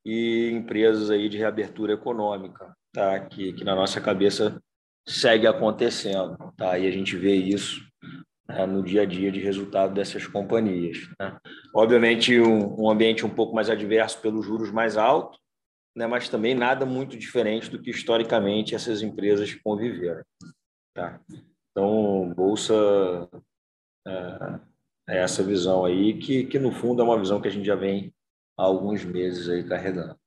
e 0.05 0.51
empresas 0.53 1.11
aí 1.11 1.29
de 1.29 1.39
reabertura 1.39 1.93
econômica, 1.93 2.75
tá? 2.93 3.21
que, 3.21 3.53
que 3.53 3.65
na 3.65 3.75
nossa 3.75 4.01
cabeça 4.01 4.61
segue 5.09 5.47
acontecendo. 5.47 6.37
Tá? 6.57 6.79
E 6.79 6.87
a 6.87 6.91
gente 6.91 7.17
vê 7.17 7.35
isso 7.35 7.81
né, 8.49 8.67
no 8.67 8.83
dia 8.83 9.03
a 9.03 9.07
dia 9.07 9.31
de 9.31 9.41
resultado 9.41 9.95
dessas 9.95 10.27
companhias. 10.27 11.09
Né? 11.19 11.39
Obviamente, 11.75 12.39
um, 12.41 12.83
um, 12.83 12.91
ambiente 12.91 13.25
um 13.25 13.31
pouco 13.31 13.55
mais 13.55 13.71
adverso 13.71 14.21
pelos 14.21 14.45
juros 14.45 14.71
mais 14.71 14.97
altos, 14.97 15.39
né, 15.95 16.07
mas 16.07 16.29
também 16.29 16.55
nada 16.55 16.85
muito 16.85 17.17
diferente 17.17 17.71
do 17.71 17.81
que 17.81 17.91
historicamente 17.91 18.75
essas 18.75 19.03
empresas 19.03 19.55
conviveram. 19.55 20.23
Tá? 20.95 21.21
Então, 21.71 22.33
Bolsa 22.35 22.75
é, 24.07 24.61
essa 25.17 25.43
visão 25.43 25.85
aí, 25.85 26.19
que, 26.19 26.47
que 26.47 26.59
no 26.59 26.73
fundo 26.73 27.03
é 27.03 27.05
uma 27.05 27.19
visão 27.19 27.41
que 27.41 27.49
a 27.49 27.51
gente 27.51 27.67
já 27.67 27.75
vem 27.75 28.15
há 28.59 28.63
alguns 28.63 29.05
meses 29.05 29.49
aí 29.49 29.67
carregando. 29.67 30.19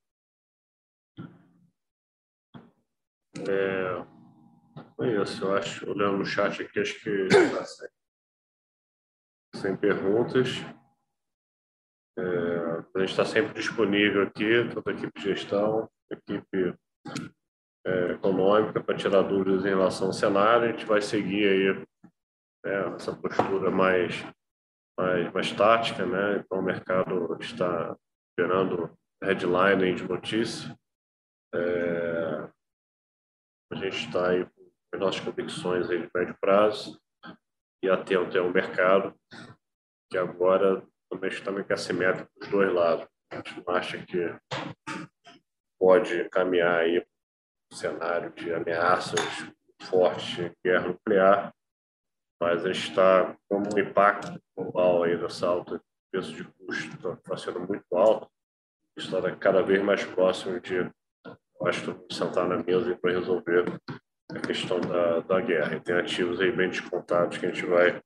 É, 3.48 4.06
é 5.04 5.22
isso, 5.22 5.44
eu 5.44 5.56
acho, 5.56 5.90
olhando 5.90 6.18
no 6.18 6.26
chat 6.26 6.62
aqui, 6.62 6.80
acho 6.80 7.02
que 7.02 7.10
está 7.10 7.66
sem, 7.66 7.90
sem 9.56 9.78
perguntas. 9.78 10.50
É, 12.18 12.22
a 12.96 13.00
gente 13.00 13.10
está 13.10 13.26
sempre 13.26 13.54
disponível 13.54 14.24
aqui, 14.24 14.70
toda 14.74 14.92
a 14.92 14.94
equipe 14.94 15.20
de 15.20 15.26
gestão, 15.26 15.90
equipe 16.10 16.74
é, 17.86 18.12
econômica, 18.14 18.82
para 18.82 18.98
tirar 18.98 19.22
dúvidas 19.24 19.66
em 19.66 19.70
relação 19.70 20.08
ao 20.08 20.14
cenário. 20.14 20.70
A 20.70 20.72
gente 20.72 20.86
vai 20.86 21.02
seguir 21.02 21.48
aí 21.48 21.86
né, 22.66 22.96
essa 22.96 23.14
postura 23.14 23.70
mais, 23.70 24.26
mais, 24.98 25.32
mais 25.34 25.52
tática, 25.52 26.06
né? 26.06 26.38
Então, 26.38 26.60
o 26.60 26.64
mercado 26.64 27.38
está 27.40 27.96
esperando 28.30 28.98
headline 29.22 29.96
de 29.96 30.04
notícia. 30.04 30.78
É, 31.54 32.50
a 33.72 33.76
gente 33.76 34.06
está 34.06 34.30
aí 34.30 34.46
com 34.46 34.72
as 34.94 35.00
nossas 35.00 35.22
convicções 35.22 35.90
aí 35.90 36.02
de 36.02 36.10
médio 36.14 36.36
prazo 36.40 37.00
e 37.84 37.90
atento 37.90 38.38
ao 38.38 38.50
mercado, 38.50 39.16
que 40.10 40.18
agora 40.18 40.86
também 41.10 41.30
está 41.30 41.52
em 41.52 41.60
aquecimento 41.60 42.28
dos 42.40 42.50
dois 42.50 42.74
lados. 42.74 43.08
A 43.32 43.38
gente 43.38 43.64
não 43.66 43.76
acha 43.76 44.04
que 44.06 44.36
pode 45.80 46.30
caminhar 46.30 46.80
aí 46.80 47.00
um 47.72 47.76
cenário 47.76 48.32
de 48.34 48.54
ameaças 48.54 49.20
fortes 49.84 50.36
de 50.36 50.52
guerra 50.64 50.88
nuclear, 50.88 51.54
mas 52.40 52.66
a 52.66 52.74
gente 52.74 52.90
está 52.90 53.36
como 53.50 53.66
um 53.76 53.80
impacto 53.80 54.40
global 54.56 55.04
aí 55.04 55.18
dessa 55.18 55.48
alta 55.48 55.82
preço 56.16 56.34
de 56.34 56.44
custo 56.46 56.96
está 56.96 57.16
tá 57.16 57.38
sendo 57.38 57.60
muito 57.60 57.86
alto, 57.92 58.30
está 58.98 59.36
cada 59.36 59.62
vez 59.62 59.84
mais 59.84 60.04
próximo 60.06 60.60
de, 60.62 60.90
acho 61.64 61.94
que 61.94 62.16
sentar 62.16 62.48
na 62.48 62.58
mesa 62.64 62.98
para 63.02 63.12
resolver 63.12 63.66
a 64.32 64.40
questão 64.40 64.80
da, 64.80 65.20
da 65.22 65.42
guerra. 65.42 65.76
E 65.76 65.82
tem 65.82 65.96
ativos 65.96 66.40
aí 66.40 66.52
bem 66.52 66.70
descontados 66.70 67.38
que 67.38 67.46
a 67.46 67.50
gente 67.50 67.66
vai 67.66 68.02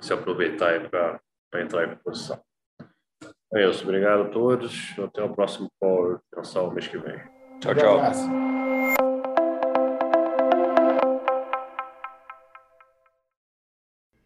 se 0.00 0.12
aproveitar 0.12 0.88
para 0.90 1.62
entrar 1.62 1.90
em 1.90 1.96
posição. 1.96 2.40
É 3.52 3.68
isso. 3.68 3.82
Obrigado 3.82 4.22
a 4.22 4.28
todos. 4.28 4.94
Até 4.98 5.22
o 5.22 5.34
próximo 5.34 5.70
call 5.80 6.20
mensal 6.36 6.70
mês 6.70 6.86
que 6.86 6.98
vem. 6.98 7.18
Tchau, 7.60 7.74
tchau. 7.74 8.69